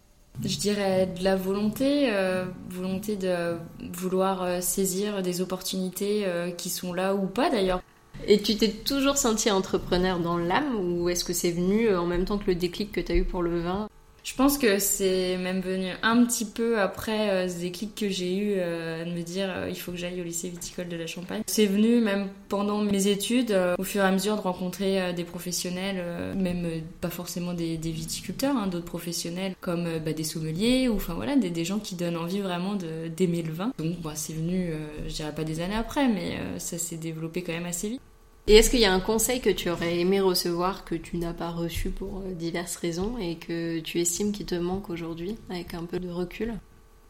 Je 0.44 0.58
dirais 0.58 1.08
de 1.18 1.24
la 1.24 1.36
volonté, 1.36 2.10
euh, 2.12 2.46
volonté 2.70 3.16
de 3.16 3.56
vouloir 3.94 4.44
euh, 4.44 4.62
saisir 4.62 5.22
des 5.22 5.42
opportunités 5.42 6.26
qui 6.58 6.70
sont 6.70 6.94
là 6.94 7.16
ou 7.16 7.26
pas 7.26 7.50
d'ailleurs. 7.50 7.82
Et 8.28 8.42
tu 8.42 8.56
t'es 8.56 8.70
toujours 8.70 9.18
senti 9.18 9.52
entrepreneur 9.52 10.20
dans 10.20 10.38
l'âme 10.38 10.76
ou 10.76 11.10
est-ce 11.10 11.24
que 11.24 11.34
c'est 11.34 11.52
venu 11.52 11.94
en 11.94 12.06
même 12.06 12.26
temps 12.26 12.38
que 12.38 12.48
le 12.48 12.56
déclic 12.56 12.92
que 12.92 13.02
tu 13.02 13.12
as 13.12 13.16
eu 13.16 13.24
pour 13.24 13.42
le 13.42 13.60
vin? 13.60 13.90
Je 14.26 14.34
pense 14.34 14.58
que 14.58 14.80
c'est 14.80 15.38
même 15.38 15.62
venu 15.62 15.92
un 16.02 16.26
petit 16.26 16.46
peu 16.46 16.80
après 16.82 17.30
euh, 17.30 17.48
ce 17.48 17.60
déclic 17.60 17.94
que 17.94 18.10
j'ai 18.10 18.36
eu 18.36 18.54
euh, 18.58 19.06
de 19.06 19.12
me 19.12 19.22
dire 19.22 19.48
euh, 19.50 19.70
il 19.70 19.80
faut 19.80 19.92
que 19.92 19.98
j'aille 20.00 20.20
au 20.20 20.24
lycée 20.24 20.50
viticole 20.50 20.88
de 20.88 20.98
la 20.98 21.06
Champagne. 21.06 21.44
C'est 21.46 21.68
venu 21.68 22.02
même 22.02 22.30
pendant 22.50 22.82
mes 22.82 23.06
études, 23.06 23.56
au 23.78 23.84
fur 23.84 24.02
et 24.02 24.08
à 24.08 24.12
mesure 24.12 24.36
de 24.36 24.42
rencontrer 24.42 25.14
des 25.14 25.24
professionnels, 25.24 26.04
même 26.36 26.82
pas 27.02 27.10
forcément 27.10 27.54
des, 27.54 27.78
viticulteurs, 27.78 28.56
hein, 28.56 28.68
d'autres 28.68 28.86
professionnels 28.86 29.54
comme 29.62 29.88
bah, 30.04 30.14
des 30.14 30.24
sommeliers 30.24 30.88
ou 30.90 30.96
enfin 30.96 31.14
voilà 31.14 31.36
des, 31.36 31.52
des, 31.52 31.66
gens 31.66 31.80
qui 31.80 31.96
donnent 31.96 32.18
envie 32.18 32.40
vraiment 32.40 32.76
d'aimer 32.76 33.44
le 33.44 33.54
vin. 33.54 33.72
Donc 33.78 34.02
bah, 34.02 34.14
c'est 34.16 34.34
venu, 34.34 34.72
je 35.08 35.14
dirais 35.14 35.34
pas 35.36 35.44
des 35.44 35.60
années 35.60 35.76
après, 35.76 36.08
mais 36.08 36.40
ça 36.58 36.80
s'est 36.80 36.98
développé 36.98 37.44
quand 37.44 37.54
même 37.54 37.66
assez 37.66 37.90
vite. 37.90 38.02
Et 38.48 38.58
est-ce 38.58 38.70
qu'il 38.70 38.80
y 38.80 38.86
a 38.86 38.94
un 38.94 39.00
conseil 39.00 39.42
que 39.42 39.50
tu 39.50 39.72
aurais 39.72 39.98
aimé 39.98 40.20
recevoir 40.20 40.86
que 40.86 40.94
tu 40.94 41.18
n'as 41.18 41.34
pas 41.34 41.50
reçu 41.50 41.90
pour 41.90 42.20
euh, 42.20 42.32
diverses 42.32 42.76
raisons 42.76 43.18
et 43.20 43.38
que 43.38 43.80
tu 43.80 44.00
estimes 44.00 44.32
qu'il 44.32 44.46
te 44.46 44.54
manque 44.54 44.92
aujourd'hui 44.92 45.36
avec 45.50 45.74
un 45.74 45.86
peu 45.86 46.00
de 46.00 46.10
recul? 46.10 46.54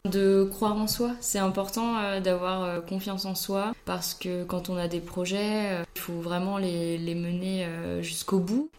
De 0.10 0.48
croire 0.50 0.78
en 0.78 0.88
soi, 0.88 1.12
c'est 1.20 1.40
important 1.40 1.98
euh, 1.98 2.22
d'avoir 2.22 2.64
euh, 2.64 2.80
confiance 2.80 3.26
en 3.26 3.36
soi 3.36 3.74
parce 3.84 4.14
que 4.14 4.46
quand 4.46 4.70
on 4.70 4.78
a 4.78 4.88
des 4.88 5.02
projets, 5.02 5.82
il 5.96 6.02
faut 6.02 6.22
vraiment 6.22 6.58
les, 6.58 6.98
les 6.98 7.16
mener 7.16 7.68
jusqu'au 8.02 8.40
bout. 8.40 8.70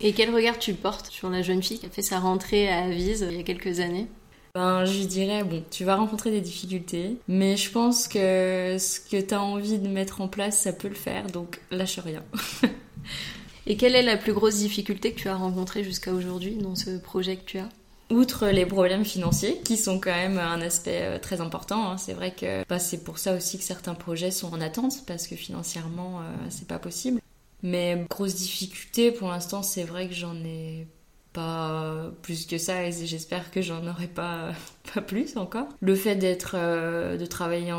Et 0.00 0.12
quel 0.12 0.34
regard 0.34 0.58
tu 0.58 0.74
portes 0.74 1.06
sur 1.06 1.30
la 1.30 1.40
jeune 1.40 1.62
fille 1.62 1.78
qui 1.78 1.86
a 1.86 1.90
fait 1.90 2.02
sa 2.02 2.18
rentrée 2.18 2.68
à 2.68 2.82
Avise 2.82 3.26
il 3.30 3.36
y 3.36 3.40
a 3.40 3.44
quelques 3.44 3.80
années? 3.80 4.08
Ben, 4.54 4.84
je 4.84 4.98
lui 4.98 5.06
dirais, 5.06 5.44
bon, 5.44 5.64
tu 5.70 5.84
vas 5.84 5.96
rencontrer 5.96 6.30
des 6.30 6.42
difficultés, 6.42 7.16
mais 7.26 7.56
je 7.56 7.70
pense 7.70 8.06
que 8.06 8.76
ce 8.78 9.00
que 9.00 9.18
tu 9.18 9.32
as 9.32 9.40
envie 9.40 9.78
de 9.78 9.88
mettre 9.88 10.20
en 10.20 10.28
place, 10.28 10.60
ça 10.60 10.74
peut 10.74 10.88
le 10.88 10.94
faire, 10.94 11.26
donc 11.28 11.60
lâche 11.70 11.98
rien. 11.98 12.22
Et 13.66 13.76
quelle 13.76 13.94
est 13.94 14.02
la 14.02 14.18
plus 14.18 14.34
grosse 14.34 14.56
difficulté 14.56 15.12
que 15.12 15.20
tu 15.20 15.28
as 15.28 15.36
rencontrée 15.36 15.84
jusqu'à 15.84 16.12
aujourd'hui 16.12 16.56
dans 16.56 16.74
ce 16.74 16.98
projet 16.98 17.36
que 17.36 17.44
tu 17.44 17.58
as? 17.58 17.68
Outre 18.10 18.48
les 18.48 18.66
problèmes 18.66 19.06
financiers, 19.06 19.62
qui 19.64 19.78
sont 19.78 19.98
quand 19.98 20.10
même 20.10 20.38
un 20.38 20.60
aspect 20.60 21.00
euh, 21.02 21.18
très 21.18 21.40
important, 21.40 21.92
hein, 21.92 21.96
c'est 21.96 22.12
vrai 22.12 22.32
que 22.32 22.62
bah, 22.68 22.78
c'est 22.78 23.04
pour 23.04 23.16
ça 23.16 23.34
aussi 23.34 23.56
que 23.56 23.64
certains 23.64 23.94
projets 23.94 24.30
sont 24.30 24.52
en 24.52 24.60
attente, 24.60 25.06
parce 25.06 25.26
que 25.26 25.36
financièrement, 25.36 26.20
euh, 26.20 26.24
c'est 26.50 26.68
pas 26.68 26.78
possible. 26.78 27.22
Mais 27.62 28.04
grosse 28.10 28.34
difficulté, 28.34 29.12
pour 29.12 29.28
l'instant, 29.28 29.62
c'est 29.62 29.84
vrai 29.84 30.08
que 30.08 30.14
j'en 30.14 30.34
ai 30.44 30.86
pas 31.32 32.10
plus 32.22 32.46
que 32.46 32.58
ça 32.58 32.86
et 32.86 32.92
j'espère 32.92 33.50
que 33.50 33.62
j'en 33.62 33.86
aurai 33.86 34.06
pas 34.06 34.52
pas 34.94 35.00
plus 35.00 35.36
encore. 35.36 35.66
Le 35.80 35.94
fait 35.94 36.16
d'être 36.16 36.54
euh, 36.54 37.16
de 37.16 37.26
travailler 37.26 37.72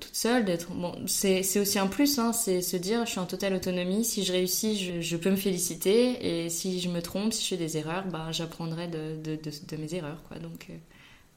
toute 0.00 0.14
seule 0.14 0.44
d'être 0.44 0.70
bon 0.72 0.94
c'est 1.06 1.42
c'est 1.42 1.60
aussi 1.60 1.78
un 1.78 1.86
plus 1.86 2.18
hein, 2.18 2.32
c'est 2.32 2.62
se 2.62 2.76
dire 2.76 3.06
je 3.06 3.12
suis 3.12 3.20
en 3.20 3.26
totale 3.26 3.54
autonomie 3.54 4.04
si 4.04 4.24
je 4.24 4.32
réussis 4.32 5.00
je, 5.00 5.16
peux 5.16 5.30
me 5.30 5.36
féliciter 5.36 6.44
et 6.44 6.50
si 6.50 6.80
je 6.80 6.88
me 6.88 7.00
trompe 7.02 7.32
si 7.32 7.44
je 7.44 7.48
fais 7.50 7.56
des 7.56 7.76
erreurs 7.76 8.06
bah 8.06 8.28
j'apprendrai 8.32 8.88
de, 8.88 9.16
de, 9.22 9.36
de, 9.36 9.50
de, 9.68 9.76
mes 9.76 9.94
erreurs 9.94 10.22
quoi. 10.28 10.38
Donc 10.38 10.66
euh, 10.70 10.74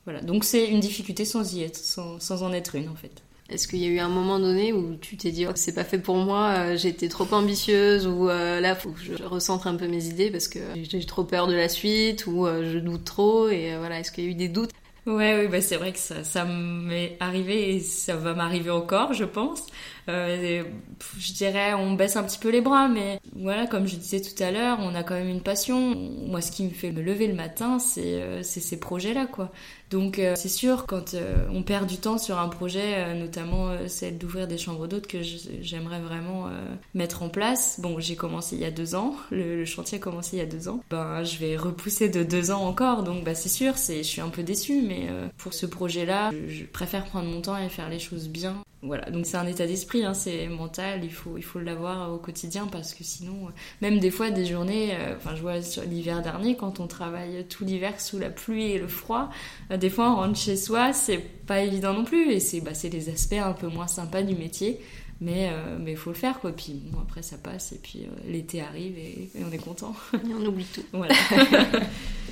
voilà. 0.05 0.21
Donc 0.21 0.43
c'est 0.43 0.67
une 0.67 0.79
difficulté 0.79 1.25
sans 1.25 1.53
y 1.53 1.63
être 1.63 1.77
sans, 1.77 2.19
sans 2.19 2.43
en 2.43 2.53
être 2.53 2.75
une 2.75 2.89
en 2.89 2.95
fait 2.95 3.21
est-ce 3.49 3.67
qu'il 3.67 3.79
y 3.79 3.85
a 3.85 3.89
eu 3.89 3.99
un 3.99 4.09
moment 4.09 4.39
donné 4.39 4.73
où 4.73 4.95
tu 4.95 5.17
t'es 5.17 5.31
dit 5.31 5.45
oh, 5.47 5.51
c'est 5.55 5.75
pas 5.75 5.83
fait 5.83 5.99
pour 5.99 6.15
moi, 6.15 6.53
euh, 6.57 6.77
été 6.77 7.09
trop 7.09 7.27
ambitieuse 7.31 8.07
ou 8.07 8.29
euh, 8.29 8.59
là 8.59 8.75
faut 8.75 8.91
que 8.91 9.01
je 9.01 9.23
recentre 9.23 9.67
un 9.67 9.75
peu 9.75 9.87
mes 9.87 10.05
idées 10.05 10.31
parce 10.31 10.47
que 10.47 10.59
j'ai 10.75 11.05
trop 11.05 11.23
peur 11.23 11.47
de 11.47 11.53
la 11.53 11.69
suite 11.69 12.25
ou 12.25 12.47
euh, 12.47 12.71
je 12.71 12.79
doute 12.79 13.03
trop 13.03 13.49
et 13.49 13.75
voilà 13.77 13.99
est-ce 13.99 14.11
qu'il 14.11 14.23
y 14.23 14.27
a 14.27 14.29
eu 14.31 14.35
des 14.35 14.47
doutes? 14.47 14.71
Ouais, 15.05 15.37
oui, 15.37 15.47
bah 15.49 15.59
c'est 15.59 15.75
vrai 15.75 15.91
que 15.91 15.99
ça 15.99 16.45
m'est 16.45 17.17
arrivé 17.19 17.75
et 17.75 17.79
ça 17.81 18.15
va 18.15 18.33
m'arriver 18.33 18.69
encore, 18.69 19.11
je 19.13 19.25
pense. 19.25 19.65
Euh, 20.09 20.63
je 21.17 21.33
dirais, 21.33 21.73
on 21.73 21.93
baisse 21.93 22.15
un 22.15 22.23
petit 22.23 22.39
peu 22.39 22.49
les 22.49 22.61
bras, 22.61 22.87
mais 22.87 23.19
voilà, 23.35 23.67
comme 23.67 23.87
je 23.87 23.95
disais 23.95 24.21
tout 24.21 24.41
à 24.41 24.51
l'heure, 24.51 24.77
on 24.81 24.95
a 24.95 25.03
quand 25.03 25.15
même 25.15 25.29
une 25.29 25.41
passion. 25.41 25.95
Moi, 25.95 26.41
ce 26.41 26.51
qui 26.51 26.63
me 26.63 26.69
fait 26.69 26.91
me 26.91 27.01
lever 27.01 27.27
le 27.27 27.33
matin, 27.33 27.79
c'est 27.79 28.21
euh, 28.21 28.43
ces 28.43 28.79
projets-là, 28.79 29.25
quoi. 29.25 29.51
Donc, 29.89 30.19
euh, 30.19 30.33
c'est 30.35 30.49
sûr, 30.49 30.85
quand 30.87 31.13
euh, 31.13 31.45
on 31.51 31.63
perd 31.63 31.87
du 31.87 31.97
temps 31.97 32.17
sur 32.17 32.39
un 32.39 32.49
projet, 32.49 33.13
notamment 33.15 33.87
celle 33.87 34.17
d'ouvrir 34.17 34.47
des 34.47 34.57
chambres 34.57 34.87
d'hôtes 34.87 35.07
que 35.07 35.21
j'aimerais 35.21 35.99
vraiment 35.99 36.49
mettre 36.93 37.23
en 37.23 37.29
place. 37.29 37.79
Bon, 37.79 37.99
j'ai 37.99 38.15
commencé 38.15 38.55
il 38.55 38.61
y 38.61 38.65
a 38.65 38.71
deux 38.71 38.95
ans, 38.95 39.15
le, 39.31 39.65
chantier 39.65 39.97
a 39.97 40.01
commencé 40.01 40.37
il 40.37 40.39
y 40.39 40.43
a 40.43 40.45
deux 40.45 40.67
ans. 40.67 40.83
Ben, 40.89 41.23
je 41.23 41.37
vais 41.37 41.55
repousser 41.55 42.09
de 42.09 42.23
deux 42.23 42.51
ans 42.51 42.65
encore, 42.65 43.03
donc 43.03 43.23
bah, 43.23 43.35
c'est 43.35 43.49
sûr, 43.49 43.75
je 43.75 44.01
suis 44.01 44.21
un 44.21 44.29
peu 44.29 44.43
déçue, 44.43 44.81
mais 44.81 45.07
pour 45.37 45.53
ce 45.53 45.65
projet-là, 45.65 46.31
je 46.47 46.63
préfère 46.65 47.05
prendre 47.05 47.29
mon 47.29 47.41
temps 47.41 47.57
et 47.57 47.69
faire 47.69 47.89
les 47.89 47.99
choses 47.99 48.27
bien 48.27 48.63
voilà, 48.83 49.09
donc 49.09 49.25
c'est 49.25 49.37
un 49.37 49.47
état 49.47 49.65
d'esprit, 49.65 50.03
hein, 50.03 50.13
c'est 50.13 50.47
mental, 50.47 51.05
il 51.05 51.11
faut, 51.11 51.37
il 51.37 51.43
faut 51.43 51.59
l'avoir 51.59 52.11
au 52.11 52.17
quotidien 52.17 52.67
parce 52.67 52.93
que 52.93 53.03
sinon, 53.03 53.47
euh, 53.47 53.51
même 53.81 53.99
des 53.99 54.11
fois, 54.11 54.29
des 54.29 54.45
journées, 54.45 54.93
euh, 54.93 55.15
enfin, 55.15 55.35
je 55.35 55.41
vois 55.41 55.61
sur 55.61 55.83
l'hiver 55.83 56.21
dernier, 56.21 56.57
quand 56.57 56.81
on 56.81 56.87
travaille 56.87 57.45
tout 57.47 57.63
l'hiver 57.63 58.01
sous 58.01 58.19
la 58.19 58.29
pluie 58.29 58.71
et 58.71 58.79
le 58.79 58.89
froid, 58.89 59.29
euh, 59.71 59.77
des 59.77 59.89
fois 59.89 60.11
on 60.11 60.15
rentre 60.17 60.37
chez 60.37 60.57
soi, 60.57 60.91
c'est 60.91 61.17
pas 61.17 61.61
évident 61.61 61.93
non 61.93 62.03
plus 62.03 62.29
et 62.29 62.41
c'est 62.41 62.59
bah, 62.59 62.71
les 62.83 63.09
aspects 63.09 63.33
un 63.33 63.53
peu 63.53 63.67
moins 63.67 63.87
sympas 63.87 64.21
du 64.21 64.35
métier. 64.35 64.79
Mais 65.21 65.49
il 65.77 65.83
mais 65.85 65.95
faut 65.95 66.09
le 66.09 66.17
faire 66.17 66.39
quoi. 66.41 66.51
Puis 66.51 66.81
bon, 66.91 66.99
après 66.99 67.21
ça 67.21 67.37
passe 67.37 67.71
et 67.71 67.77
puis 67.77 68.07
l'été 68.27 68.59
arrive 68.59 68.97
et, 68.97 69.29
et, 69.35 69.43
on 69.47 69.51
est 69.53 69.57
content. 69.57 69.95
Et 70.13 70.33
on 70.33 70.45
oublie 70.45 70.65
tout. 70.65 70.83
Voilà. 70.91 71.13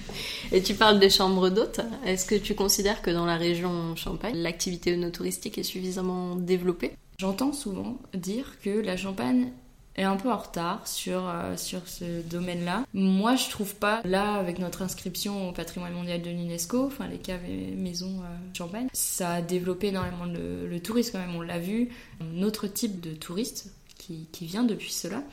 Et 0.52 0.62
tu 0.62 0.74
parles 0.74 1.00
des 1.00 1.10
chambres 1.10 1.50
d'hôtes. 1.50 1.82
Est-ce 2.06 2.26
que 2.26 2.36
tu 2.36 2.56
considères 2.56 3.02
que 3.02 3.12
dans 3.12 3.26
la 3.26 3.38
région 3.38 3.96
Champagne, 3.96 4.36
l'activité 4.36 5.00
touristique 5.12 5.58
est 5.58 5.64
suffisamment 5.64 6.36
développée? 6.36 6.94
J'entends 7.18 7.54
souvent 7.54 7.98
dire 8.14 8.58
que 8.64 8.70
la 8.70 8.98
Champagne 8.98 9.52
est 9.96 10.04
un 10.04 10.16
peu 10.16 10.32
en 10.32 10.38
retard 10.38 10.88
sur, 10.88 11.28
euh, 11.28 11.58
sur 11.58 11.88
ce 11.88 12.22
domaine-là. 12.22 12.86
Moi, 12.94 13.36
je 13.36 13.50
trouve 13.50 13.76
pas. 13.76 14.02
Là, 14.06 14.36
avec 14.36 14.60
notre 14.60 14.82
inscription 14.82 15.50
au 15.50 15.52
patrimoine 15.52 15.94
mondial 15.94 16.22
de 16.22 16.30
l'UNESCO, 16.30 16.86
enfin 16.86 17.08
les 17.08 17.18
caves 17.18 17.46
et 17.48 17.76
maisons 17.76 18.22
euh, 18.22 18.56
Champagne, 18.58 18.88
ça 18.94 19.34
a 19.34 19.42
développé 19.42 19.88
énormément 19.88 20.26
le, 20.26 20.68
le 20.68 20.80
tourisme 20.80 21.12
quand 21.14 21.20
même, 21.20 21.36
on 21.36 21.42
l'a 21.42 21.60
vu. 21.60 21.90
Un 22.22 22.44
autre 22.44 22.68
type 22.68 23.02
de 23.02 23.14
touriste 23.14 23.74
qui, 23.98 24.28
qui 24.32 24.46
vient 24.46 24.64
depuis 24.64 24.92
cela. 24.92 25.24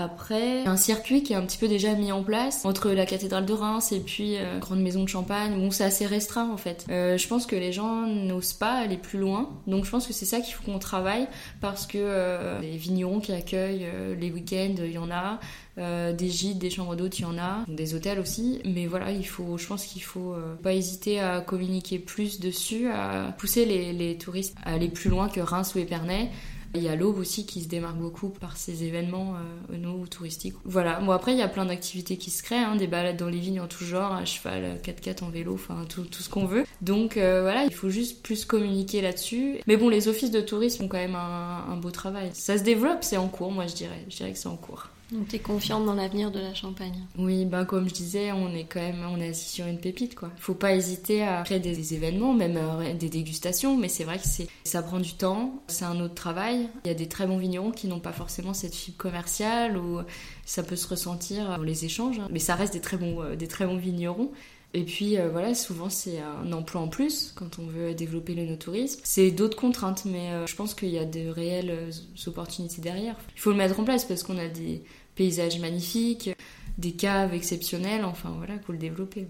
Après, 0.00 0.64
un 0.64 0.78
circuit 0.78 1.22
qui 1.22 1.34
est 1.34 1.36
un 1.36 1.44
petit 1.44 1.58
peu 1.58 1.68
déjà 1.68 1.92
mis 1.92 2.10
en 2.10 2.22
place 2.22 2.64
entre 2.64 2.90
la 2.90 3.04
cathédrale 3.04 3.44
de 3.44 3.52
Reims 3.52 3.92
et 3.92 4.00
puis 4.00 4.36
euh, 4.36 4.58
grande 4.58 4.80
maison 4.80 5.04
de 5.04 5.08
Champagne. 5.10 5.52
Bon, 5.54 5.70
c'est 5.70 5.84
assez 5.84 6.06
restreint 6.06 6.48
en 6.50 6.56
fait. 6.56 6.86
Euh, 6.90 7.18
je 7.18 7.28
pense 7.28 7.44
que 7.44 7.54
les 7.54 7.70
gens 7.70 8.06
n'osent 8.06 8.54
pas 8.54 8.72
aller 8.72 8.96
plus 8.96 9.18
loin. 9.18 9.50
Donc 9.66 9.84
je 9.84 9.90
pense 9.90 10.06
que 10.06 10.14
c'est 10.14 10.24
ça 10.24 10.40
qu'il 10.40 10.54
faut 10.54 10.64
qu'on 10.64 10.78
travaille 10.78 11.28
parce 11.60 11.86
que 11.86 11.98
euh, 11.98 12.60
les 12.60 12.78
vignerons 12.78 13.20
qui 13.20 13.32
accueillent 13.32 13.84
euh, 13.84 14.14
les 14.16 14.30
week-ends, 14.30 14.76
il 14.78 14.92
y 14.92 14.98
en 14.98 15.10
a. 15.10 15.38
des 15.76 16.28
gîtes, 16.30 16.58
des 16.58 16.70
chambres 16.70 16.96
d'hôtes, 16.96 17.18
il 17.18 17.22
y 17.22 17.26
en 17.26 17.38
a, 17.38 17.64
des 17.68 17.94
hôtels 17.94 18.20
aussi. 18.20 18.60
Mais 18.64 18.86
voilà, 18.86 19.10
il 19.10 19.26
faut, 19.26 19.58
je 19.58 19.66
pense 19.66 19.84
qu'il 19.84 20.02
faut 20.02 20.34
pas 20.62 20.74
hésiter 20.74 21.20
à 21.20 21.40
communiquer 21.40 21.98
plus 21.98 22.40
dessus, 22.40 22.88
à 22.88 23.34
pousser 23.38 23.64
les, 23.64 23.92
les 23.92 24.16
touristes 24.16 24.54
à 24.64 24.72
aller 24.74 24.88
plus 24.88 25.10
loin 25.10 25.28
que 25.28 25.40
Reims 25.40 25.74
ou 25.74 25.78
Épernay. 25.78 26.30
Il 26.74 26.82
y 26.82 26.88
a 26.88 26.94
l'Aube 26.94 27.18
aussi 27.18 27.46
qui 27.46 27.62
se 27.62 27.68
démarque 27.68 27.96
beaucoup 27.96 28.28
par 28.28 28.56
ces 28.56 28.84
événements 28.84 29.34
euh, 29.72 29.86
ou 29.88 30.06
touristiques. 30.06 30.54
Voilà, 30.64 31.00
bon 31.00 31.10
après 31.10 31.32
il 31.32 31.38
y 31.38 31.42
a 31.42 31.48
plein 31.48 31.66
d'activités 31.66 32.16
qui 32.16 32.30
se 32.30 32.42
créent, 32.42 32.58
hein, 32.58 32.76
des 32.76 32.86
balades 32.86 33.16
dans 33.16 33.28
les 33.28 33.40
vignes 33.40 33.60
en 33.60 33.66
tout 33.66 33.84
genre, 33.84 34.12
à 34.12 34.24
cheval, 34.24 34.78
4x4 34.82 35.24
en 35.24 35.30
vélo, 35.30 35.54
enfin 35.54 35.84
tout, 35.88 36.06
ce 36.10 36.28
qu'on 36.28 36.46
veut. 36.46 36.64
Donc 36.80 37.16
euh, 37.16 37.42
voilà, 37.42 37.64
il 37.64 37.74
faut 37.74 37.90
juste 37.90 38.22
plus 38.22 38.44
communiquer 38.44 39.00
là-dessus. 39.00 39.58
Mais 39.66 39.76
bon, 39.76 39.88
les 39.88 40.08
offices 40.08 40.30
de 40.30 40.40
tourisme 40.40 40.82
font 40.82 40.88
quand 40.88 40.98
même 40.98 41.16
un, 41.16 41.64
un 41.68 41.76
beau 41.76 41.90
travail. 41.90 42.30
Ça 42.34 42.56
se 42.56 42.62
développe, 42.62 43.02
c'est 43.02 43.16
en 43.16 43.28
cours, 43.28 43.50
moi 43.50 43.66
je 43.66 43.74
dirais. 43.74 44.04
Je 44.08 44.16
dirais 44.16 44.32
que 44.32 44.38
c'est 44.38 44.48
en 44.48 44.56
cours. 44.56 44.88
Donc 45.12 45.26
tu 45.28 45.36
es 45.36 45.38
confiante 45.40 45.84
dans 45.84 45.94
l'avenir 45.94 46.30
de 46.30 46.38
la 46.38 46.54
Champagne 46.54 46.94
Oui, 47.18 47.44
ben 47.44 47.64
comme 47.64 47.88
je 47.88 47.94
disais, 47.94 48.30
on 48.30 48.54
est 48.54 48.64
quand 48.64 48.80
même 48.80 49.04
on 49.10 49.20
est 49.20 49.30
assis 49.30 49.48
sur 49.48 49.66
une 49.66 49.78
pépite 49.78 50.14
quoi. 50.14 50.30
Faut 50.36 50.54
pas 50.54 50.74
hésiter 50.74 51.22
à 51.22 51.42
créer 51.42 51.58
des, 51.58 51.94
événements, 51.94 52.32
même 52.32 52.56
euh, 52.56 52.94
des 52.94 53.08
dégustations, 53.08 53.76
mais 53.76 53.88
c'est 53.88 54.04
vrai 54.04 54.18
que 54.18 54.26
c'est 54.26 54.46
ça 54.62 54.82
prend 54.82 55.00
du 55.00 55.14
temps, 55.14 55.62
c'est 55.66 55.84
un 55.84 56.00
autre 56.00 56.14
travail. 56.14 56.68
Il 56.84 56.88
y 56.88 56.90
a 56.90 56.94
des 56.94 57.08
très 57.08 57.26
bons 57.26 57.38
vignerons 57.38 57.72
qui 57.72 57.88
n'ont 57.88 58.00
pas 58.00 58.12
forcément 58.12 58.54
cette 58.54 58.74
fibre 58.74 58.98
commerciale 58.98 59.76
ou 59.76 60.00
ça 60.44 60.62
peut 60.62 60.76
se 60.76 60.86
ressentir 60.86 61.56
dans 61.56 61.62
les 61.62 61.84
échanges, 61.84 62.20
hein. 62.20 62.28
mais 62.30 62.38
ça 62.38 62.54
reste 62.54 62.72
des 62.72 62.80
très 62.80 62.96
bons 62.96 63.22
euh, 63.22 63.34
des 63.34 63.48
très 63.48 63.66
bons 63.66 63.78
vignerons. 63.78 64.30
Et 64.72 64.84
puis 64.84 65.18
euh, 65.18 65.30
voilà, 65.30 65.52
souvent 65.56 65.90
c'est 65.90 66.20
un 66.20 66.52
emploi 66.52 66.80
en 66.80 66.86
plus 66.86 67.32
quand 67.34 67.58
on 67.58 67.66
veut 67.66 67.92
développer 67.92 68.34
le 68.34 68.44
no-tourisme. 68.44 69.00
C'est 69.02 69.32
d'autres 69.32 69.56
contraintes, 69.56 70.04
mais 70.04 70.46
je 70.46 70.54
pense 70.54 70.74
qu'il 70.74 70.90
y 70.90 70.98
a 70.98 71.04
de 71.04 71.28
réelles 71.28 71.90
opportunités 72.28 72.80
derrière. 72.80 73.16
Il 73.34 73.40
faut 73.40 73.50
le 73.50 73.56
mettre 73.56 73.80
en 73.80 73.84
place 73.84 74.04
parce 74.04 74.22
qu'on 74.22 74.38
a 74.38 74.46
des, 74.46 74.84
paysages 75.20 75.58
magnifiques, 75.58 76.30
des 76.78 76.92
caves 76.92 77.34
exceptionnelles, 77.34 78.06
enfin 78.06 78.32
voilà, 78.38 78.54
faut 78.64 78.72
le 78.72 78.78
développer. 78.78 79.26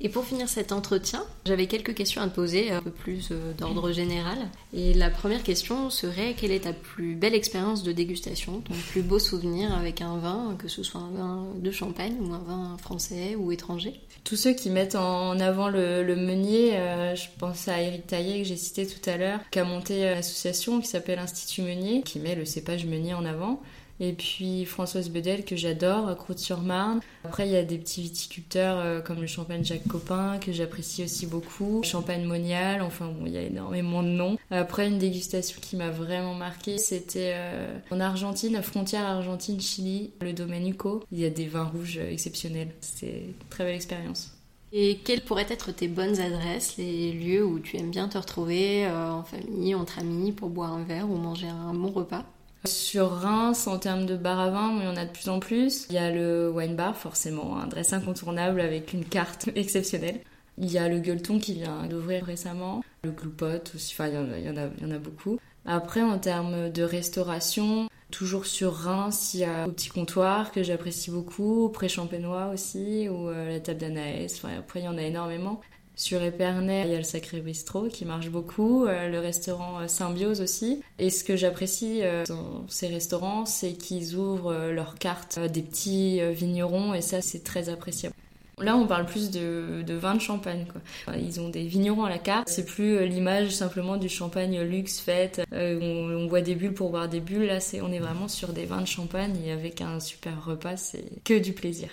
Et 0.00 0.08
pour 0.08 0.24
finir 0.24 0.48
cet 0.48 0.72
entretien, 0.72 1.22
j'avais 1.44 1.68
quelques 1.68 1.94
questions 1.94 2.20
à 2.20 2.26
te 2.26 2.34
poser, 2.34 2.72
un 2.72 2.82
peu 2.82 2.90
plus 2.90 3.28
euh, 3.30 3.52
d'ordre 3.52 3.92
général. 3.92 4.38
Et 4.74 4.92
la 4.92 5.08
première 5.08 5.44
question 5.44 5.88
serait 5.88 6.34
quelle 6.36 6.50
est 6.50 6.64
ta 6.64 6.72
plus 6.72 7.14
belle 7.14 7.34
expérience 7.34 7.84
de 7.84 7.92
dégustation, 7.92 8.60
ton 8.60 8.74
plus 8.90 9.02
beau 9.02 9.20
souvenir 9.20 9.72
avec 9.72 10.00
un 10.00 10.16
vin, 10.16 10.56
que 10.58 10.66
ce 10.66 10.82
soit 10.82 11.00
un 11.00 11.10
vin 11.10 11.46
de 11.54 11.70
champagne 11.70 12.16
ou 12.20 12.32
un 12.32 12.38
vin 12.38 12.76
français 12.78 13.36
ou 13.36 13.52
étranger? 13.52 14.00
Tous 14.24 14.36
ceux 14.36 14.54
qui 14.54 14.70
mettent 14.70 14.96
en 14.96 15.38
avant 15.38 15.68
le, 15.68 16.16
meunier, 16.16 16.76
euh, 16.76 17.14
je 17.14 17.28
pense 17.38 17.68
à 17.68 17.80
Eric 17.80 18.08
Taillet 18.08 18.42
que 18.42 18.48
j'ai 18.48 18.56
cité 18.56 18.84
tout 18.84 19.08
à 19.08 19.16
l'heure, 19.16 19.38
qui 19.52 19.60
a 19.60 19.64
monté 19.64 20.02
une 20.02 20.18
association 20.18 20.80
qui 20.80 20.88
s'appelle 20.88 21.20
Institut 21.20 21.62
Meunier, 21.62 22.02
qui 22.02 22.18
met 22.18 22.34
le 22.34 22.46
cépage 22.46 22.84
meunier 22.84 23.14
en 23.14 23.24
avant. 23.24 23.60
Et 24.00 24.12
puis 24.14 24.64
Françoise 24.64 25.10
Bedel 25.10 25.44
que 25.44 25.56
j'adore, 25.56 26.16
Croûte-sur-Marne. 26.16 27.00
Après 27.24 27.46
il 27.46 27.52
y 27.52 27.56
a 27.56 27.62
des 27.62 27.78
petits 27.78 28.02
viticulteurs 28.02 28.78
euh, 28.78 29.00
comme 29.00 29.20
le 29.20 29.26
champagne 29.26 29.64
Jacques 29.64 29.86
Copin 29.86 30.38
que 30.38 30.52
j'apprécie 30.52 31.04
aussi 31.04 31.26
beaucoup. 31.26 31.82
Champagne 31.84 32.24
Monial, 32.24 32.80
enfin 32.82 33.06
bon, 33.06 33.26
il 33.26 33.32
y 33.32 33.38
a 33.38 33.42
énormément 33.42 34.02
de 34.02 34.08
noms. 34.08 34.38
Après 34.50 34.88
une 34.88 34.98
dégustation 34.98 35.60
qui 35.60 35.76
m'a 35.76 35.90
vraiment 35.90 36.34
marqué, 36.34 36.78
c'était 36.78 37.34
euh, 37.34 37.78
en 37.90 38.00
Argentine, 38.00 38.62
frontière 38.62 39.04
Argentine-Chili, 39.04 40.12
le 40.22 40.32
domaine 40.32 40.66
UCO. 40.66 41.04
Il 41.12 41.20
y 41.20 41.26
a 41.26 41.30
des 41.30 41.46
vins 41.46 41.64
rouges 41.64 41.98
exceptionnels. 41.98 42.70
C'est 42.80 43.06
une 43.06 43.34
très 43.50 43.64
belle 43.64 43.76
expérience. 43.76 44.32
Et 44.72 44.98
quelles 45.04 45.22
pourraient 45.22 45.46
être 45.48 45.72
tes 45.72 45.88
bonnes 45.88 46.20
adresses, 46.20 46.76
les 46.76 47.12
lieux 47.12 47.44
où 47.44 47.58
tu 47.58 47.76
aimes 47.76 47.90
bien 47.90 48.08
te 48.08 48.16
retrouver 48.16 48.86
euh, 48.86 49.10
en 49.10 49.24
famille, 49.24 49.74
entre 49.74 49.98
amis, 49.98 50.30
pour 50.32 50.48
boire 50.48 50.72
un 50.72 50.84
verre 50.84 51.10
ou 51.10 51.16
manger 51.16 51.48
un 51.48 51.74
bon 51.74 51.90
repas? 51.90 52.24
Sur 52.66 53.10
Reims, 53.10 53.66
en 53.66 53.78
termes 53.78 54.06
de 54.06 54.16
bar 54.16 54.38
à 54.38 54.50
vin, 54.50 54.76
il 54.78 54.84
y 54.84 54.88
en 54.88 54.96
a 54.96 55.06
de 55.06 55.10
plus 55.10 55.28
en 55.28 55.40
plus. 55.40 55.86
Il 55.88 55.94
y 55.94 55.98
a 55.98 56.10
le 56.10 56.50
wine 56.50 56.76
bar, 56.76 56.96
forcément, 56.96 57.58
un 57.58 57.66
dress 57.66 57.92
incontournable 57.92 58.60
avec 58.60 58.92
une 58.92 59.04
carte 59.04 59.48
exceptionnelle. 59.54 60.20
Il 60.58 60.70
y 60.70 60.78
a 60.78 60.88
le 60.88 60.98
gueuleton 60.98 61.38
qui 61.38 61.54
vient 61.54 61.86
d'ouvrir 61.86 62.24
récemment, 62.24 62.84
le 63.02 63.12
gloupote 63.12 63.72
aussi, 63.74 63.94
enfin 63.94 64.08
il 64.08 64.44
y, 64.44 64.50
en 64.50 64.90
a, 64.90 64.98
beaucoup. 64.98 65.38
Après, 65.64 66.02
en 66.02 66.18
termes 66.18 66.68
de 66.68 66.82
restauration, 66.82 67.88
toujours 68.10 68.44
sur 68.44 68.74
Reims, 68.74 69.32
il 69.32 69.40
y 69.40 69.44
a 69.44 69.66
au 69.66 69.72
petit 69.72 69.88
comptoir 69.88 70.52
que 70.52 70.62
j'apprécie 70.62 71.10
beaucoup, 71.10 71.70
pré-champenois 71.70 72.50
aussi, 72.52 73.08
ou 73.08 73.28
euh, 73.28 73.48
la 73.48 73.60
table 73.60 73.78
d'Anaès, 73.78 74.34
enfin, 74.36 74.58
après 74.58 74.80
il 74.80 74.84
y 74.84 74.88
en 74.88 74.98
a 74.98 75.02
énormément. 75.02 75.62
Sur 76.00 76.22
Épernay, 76.22 76.84
il 76.86 76.92
y 76.92 76.94
a 76.94 76.96
le 76.96 77.04
Sacré 77.04 77.42
Bistrot 77.42 77.88
qui 77.88 78.06
marche 78.06 78.30
beaucoup, 78.30 78.86
euh, 78.86 79.10
le 79.10 79.18
restaurant 79.18 79.80
euh, 79.80 79.86
Symbiose 79.86 80.40
aussi. 80.40 80.80
Et 80.98 81.10
ce 81.10 81.24
que 81.24 81.36
j'apprécie 81.36 82.00
euh, 82.02 82.24
dans 82.24 82.64
ces 82.68 82.86
restaurants, 82.86 83.44
c'est 83.44 83.74
qu'ils 83.74 84.16
ouvrent 84.16 84.70
leurs 84.70 84.94
cartes 84.94 85.38
des 85.38 85.60
petits 85.60 86.22
vignerons 86.32 86.94
et 86.94 87.02
ça, 87.02 87.20
c'est 87.20 87.44
très 87.44 87.68
appréciable. 87.68 88.14
Là, 88.56 88.78
on 88.78 88.86
parle 88.86 89.04
plus 89.04 89.30
de, 89.30 89.82
de 89.86 89.94
vin 89.94 90.14
de 90.14 90.22
champagne. 90.22 90.64
Ils 91.18 91.38
ont 91.38 91.50
des 91.50 91.66
vignerons 91.66 92.04
à 92.04 92.08
la 92.08 92.18
carte. 92.18 92.48
C'est 92.48 92.64
plus 92.64 93.06
l'image 93.06 93.50
simplement 93.50 93.98
du 93.98 94.08
champagne 94.08 94.58
luxe, 94.62 95.00
fête. 95.00 95.42
On, 95.52 96.16
on, 96.16 96.26
boit 96.28 96.40
des 96.40 96.54
bulles 96.54 96.72
pour 96.72 96.88
boire 96.88 97.10
des 97.10 97.20
bulles. 97.20 97.44
Là, 97.44 97.60
c'est, 97.60 97.82
on 97.82 97.92
est 97.92 97.98
vraiment 97.98 98.26
sur 98.26 98.54
des 98.54 98.64
vins 98.64 98.80
de 98.80 98.86
champagne 98.86 99.36
et 99.44 99.52
avec 99.52 99.82
un 99.82 100.00
super 100.00 100.46
repas. 100.46 100.78
C'est 100.78 101.22
que 101.24 101.38
du 101.38 101.52
plaisir. 101.52 101.90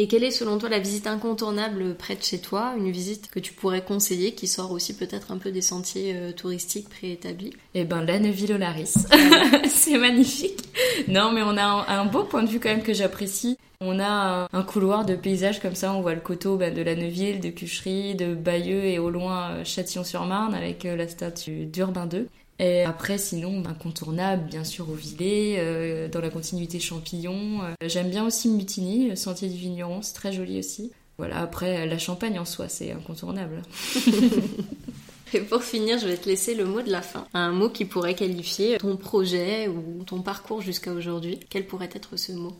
Et 0.00 0.06
quelle 0.06 0.24
est 0.24 0.30
selon 0.30 0.56
toi 0.56 0.70
la 0.70 0.78
visite 0.78 1.06
incontournable 1.06 1.94
près 1.94 2.16
de 2.16 2.22
chez 2.22 2.38
toi? 2.38 2.72
Une 2.78 2.90
visite 2.90 3.28
que 3.30 3.38
tu 3.38 3.52
pourrais 3.52 3.84
conseiller 3.84 4.32
qui 4.32 4.46
sort 4.46 4.72
aussi 4.72 4.96
peut-être 4.96 5.30
un 5.30 5.36
peu 5.36 5.50
des 5.50 5.60
sentiers 5.60 6.14
euh, 6.16 6.32
touristiques 6.32 6.88
préétablis? 6.88 7.52
Eh 7.74 7.84
ben 7.84 8.02
la 8.02 8.18
Neuville-Olaris. 8.18 8.94
c'est 9.68 9.98
magnifique. 9.98 10.60
Non 11.06 11.32
mais 11.32 11.42
on 11.42 11.54
a 11.54 11.64
un, 11.64 12.00
un, 12.00 12.06
beau 12.06 12.24
point 12.24 12.42
de 12.42 12.48
vue 12.48 12.60
quand 12.60 12.70
même 12.70 12.82
que 12.82 12.94
j'apprécie. 12.94 13.58
On 13.82 13.98
a 13.98 14.46
un, 14.52 14.62
couloir 14.62 15.06
de 15.06 15.14
paysage 15.14 15.58
comme 15.58 15.74
ça, 15.74 15.94
on 15.94 16.02
voit 16.02 16.12
le 16.12 16.20
coteau 16.20 16.58
bah, 16.58 16.70
de 16.70 16.82
la 16.82 16.94
Neuville, 16.94 17.40
de 17.40 17.48
Cuchery, 17.48 18.14
de 18.14 18.34
Bayeux 18.34 18.84
et 18.84 18.98
au 18.98 19.08
loin 19.08 19.52
euh, 19.52 19.64
Châtillon-sur-Marne 19.64 20.54
avec 20.54 20.84
euh, 20.84 20.96
la 20.96 21.08
statue 21.08 21.64
d'Urbain 21.64 22.06
II. 22.12 22.26
Et 22.60 22.82
après, 22.82 23.16
sinon, 23.16 23.62
incontournable, 23.66 24.44
bien 24.44 24.64
sûr, 24.64 24.90
au 24.90 24.94
Villet, 24.94 25.56
euh, 25.58 26.08
dans 26.08 26.20
la 26.20 26.28
continuité 26.28 26.78
Champillon. 26.78 27.62
Euh, 27.62 27.74
J'aime 27.86 28.10
bien 28.10 28.26
aussi 28.26 28.50
Mutiny, 28.50 29.16
Sentier 29.16 29.48
du 29.48 29.56
Vigneron, 29.56 30.02
c'est 30.02 30.12
très 30.12 30.30
joli 30.30 30.58
aussi. 30.58 30.92
Voilà, 31.16 31.38
après, 31.38 31.86
la 31.86 31.98
Champagne 31.98 32.38
en 32.38 32.44
soi, 32.44 32.68
c'est 32.68 32.92
incontournable. 32.92 33.62
Et 35.32 35.40
pour 35.40 35.62
finir, 35.62 35.98
je 35.98 36.06
vais 36.06 36.18
te 36.18 36.28
laisser 36.28 36.54
le 36.54 36.66
mot 36.66 36.82
de 36.82 36.90
la 36.90 37.00
fin. 37.00 37.26
Un 37.32 37.52
mot 37.52 37.70
qui 37.70 37.86
pourrait 37.86 38.14
qualifier 38.14 38.76
ton 38.76 38.96
projet 38.96 39.68
ou 39.68 40.04
ton 40.04 40.20
parcours 40.20 40.60
jusqu'à 40.60 40.92
aujourd'hui. 40.92 41.40
Quel 41.48 41.66
pourrait 41.66 41.90
être 41.94 42.18
ce 42.18 42.32
mot? 42.32 42.52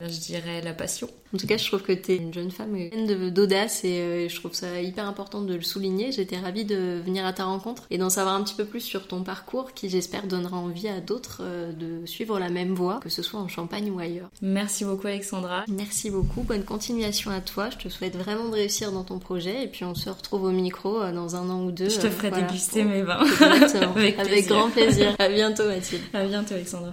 Je 0.00 0.18
dirais 0.18 0.60
la 0.62 0.72
passion. 0.72 1.08
En 1.32 1.38
tout 1.38 1.46
cas, 1.46 1.56
je 1.56 1.66
trouve 1.66 1.82
que 1.82 1.92
tu 1.92 2.12
es 2.12 2.16
une 2.16 2.34
jeune 2.34 2.50
femme 2.50 2.72
pleine 2.90 3.30
d'audace 3.30 3.84
et 3.84 4.00
euh, 4.00 4.28
je 4.28 4.34
trouve 4.34 4.52
ça 4.52 4.80
hyper 4.80 5.06
important 5.06 5.42
de 5.42 5.54
le 5.54 5.62
souligner. 5.62 6.10
J'étais 6.10 6.38
ravie 6.38 6.64
de 6.64 7.00
venir 7.04 7.24
à 7.24 7.32
ta 7.32 7.44
rencontre 7.44 7.86
et 7.90 7.98
d'en 7.98 8.10
savoir 8.10 8.34
un 8.34 8.42
petit 8.42 8.54
peu 8.54 8.64
plus 8.64 8.80
sur 8.80 9.06
ton 9.06 9.22
parcours 9.22 9.72
qui, 9.72 9.88
j'espère, 9.88 10.26
donnera 10.26 10.56
envie 10.56 10.88
à 10.88 11.00
d'autres 11.00 11.42
euh, 11.42 11.72
de 11.72 12.04
suivre 12.06 12.40
la 12.40 12.48
même 12.48 12.74
voie, 12.74 12.98
que 13.00 13.08
ce 13.08 13.22
soit 13.22 13.38
en 13.38 13.46
Champagne 13.46 13.90
ou 13.90 13.98
ailleurs. 14.00 14.30
Merci 14.42 14.84
beaucoup, 14.84 15.06
Alexandra. 15.06 15.64
Merci 15.68 16.10
beaucoup. 16.10 16.42
Bonne 16.42 16.64
continuation 16.64 17.30
à 17.30 17.40
toi. 17.40 17.70
Je 17.70 17.76
te 17.76 17.88
souhaite 17.88 18.16
vraiment 18.16 18.48
de 18.48 18.54
réussir 18.54 18.90
dans 18.90 19.04
ton 19.04 19.18
projet 19.18 19.64
et 19.64 19.68
puis 19.68 19.84
on 19.84 19.94
se 19.94 20.10
retrouve 20.10 20.44
au 20.44 20.50
micro 20.50 21.00
euh, 21.00 21.12
dans 21.12 21.36
un 21.36 21.48
an 21.48 21.62
ou 21.64 21.70
deux. 21.70 21.90
Je 21.90 22.00
te 22.00 22.08
ferai 22.08 22.30
déguster 22.32 22.82
mes 22.82 23.02
vins. 23.02 23.20
Avec, 23.40 24.18
Avec 24.18 24.46
grand 24.48 24.70
plaisir. 24.70 25.14
À 25.20 25.28
bientôt, 25.28 25.66
Mathilde. 25.66 26.02
À 26.12 26.24
bientôt, 26.24 26.54
Alexandra. 26.54 26.92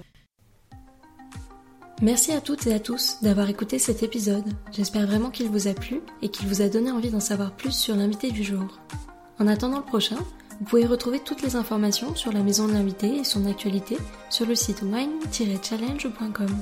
Merci 2.03 2.31
à 2.31 2.41
toutes 2.41 2.67
et 2.67 2.75
à 2.75 2.79
tous 2.79 3.17
d'avoir 3.23 3.49
écouté 3.49 3.79
cet 3.79 4.03
épisode. 4.03 4.45
J'espère 4.71 5.07
vraiment 5.07 5.31
qu'il 5.31 5.49
vous 5.49 5.67
a 5.67 5.73
plu 5.73 6.01
et 6.21 6.29
qu'il 6.29 6.47
vous 6.47 6.61
a 6.61 6.69
donné 6.69 6.91
envie 6.91 7.09
d'en 7.09 7.19
savoir 7.19 7.51
plus 7.51 7.71
sur 7.71 7.95
l'invité 7.95 8.29
du 8.29 8.43
jour. 8.43 8.79
En 9.39 9.47
attendant 9.47 9.79
le 9.79 9.83
prochain, 9.83 10.17
vous 10.59 10.65
pouvez 10.65 10.85
retrouver 10.85 11.19
toutes 11.19 11.41
les 11.41 11.55
informations 11.55 12.13
sur 12.13 12.31
la 12.31 12.43
maison 12.43 12.67
de 12.67 12.73
l'invité 12.73 13.17
et 13.17 13.23
son 13.23 13.47
actualité 13.47 13.97
sur 14.29 14.45
le 14.45 14.53
site 14.53 14.83
wine-challenge.com. 14.83 16.55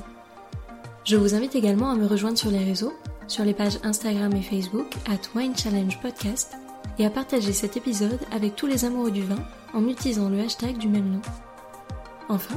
Je 1.04 1.16
vous 1.16 1.34
invite 1.34 1.54
également 1.54 1.90
à 1.90 1.96
me 1.96 2.06
rejoindre 2.06 2.38
sur 2.38 2.50
les 2.50 2.64
réseaux, 2.64 2.94
sur 3.28 3.44
les 3.44 3.54
pages 3.54 3.78
Instagram 3.82 4.34
et 4.34 4.42
Facebook 4.42 4.94
at 5.06 5.38
Wine 5.38 5.56
Challenge 5.56 6.00
Podcast 6.00 6.54
et 6.98 7.04
à 7.04 7.10
partager 7.10 7.52
cet 7.52 7.76
épisode 7.76 8.20
avec 8.32 8.56
tous 8.56 8.66
les 8.66 8.86
amoureux 8.86 9.10
du 9.10 9.22
vin 9.22 9.44
en 9.74 9.86
utilisant 9.86 10.30
le 10.30 10.40
hashtag 10.40 10.78
du 10.78 10.88
même 10.88 11.10
nom. 11.10 11.22
Enfin, 12.30 12.56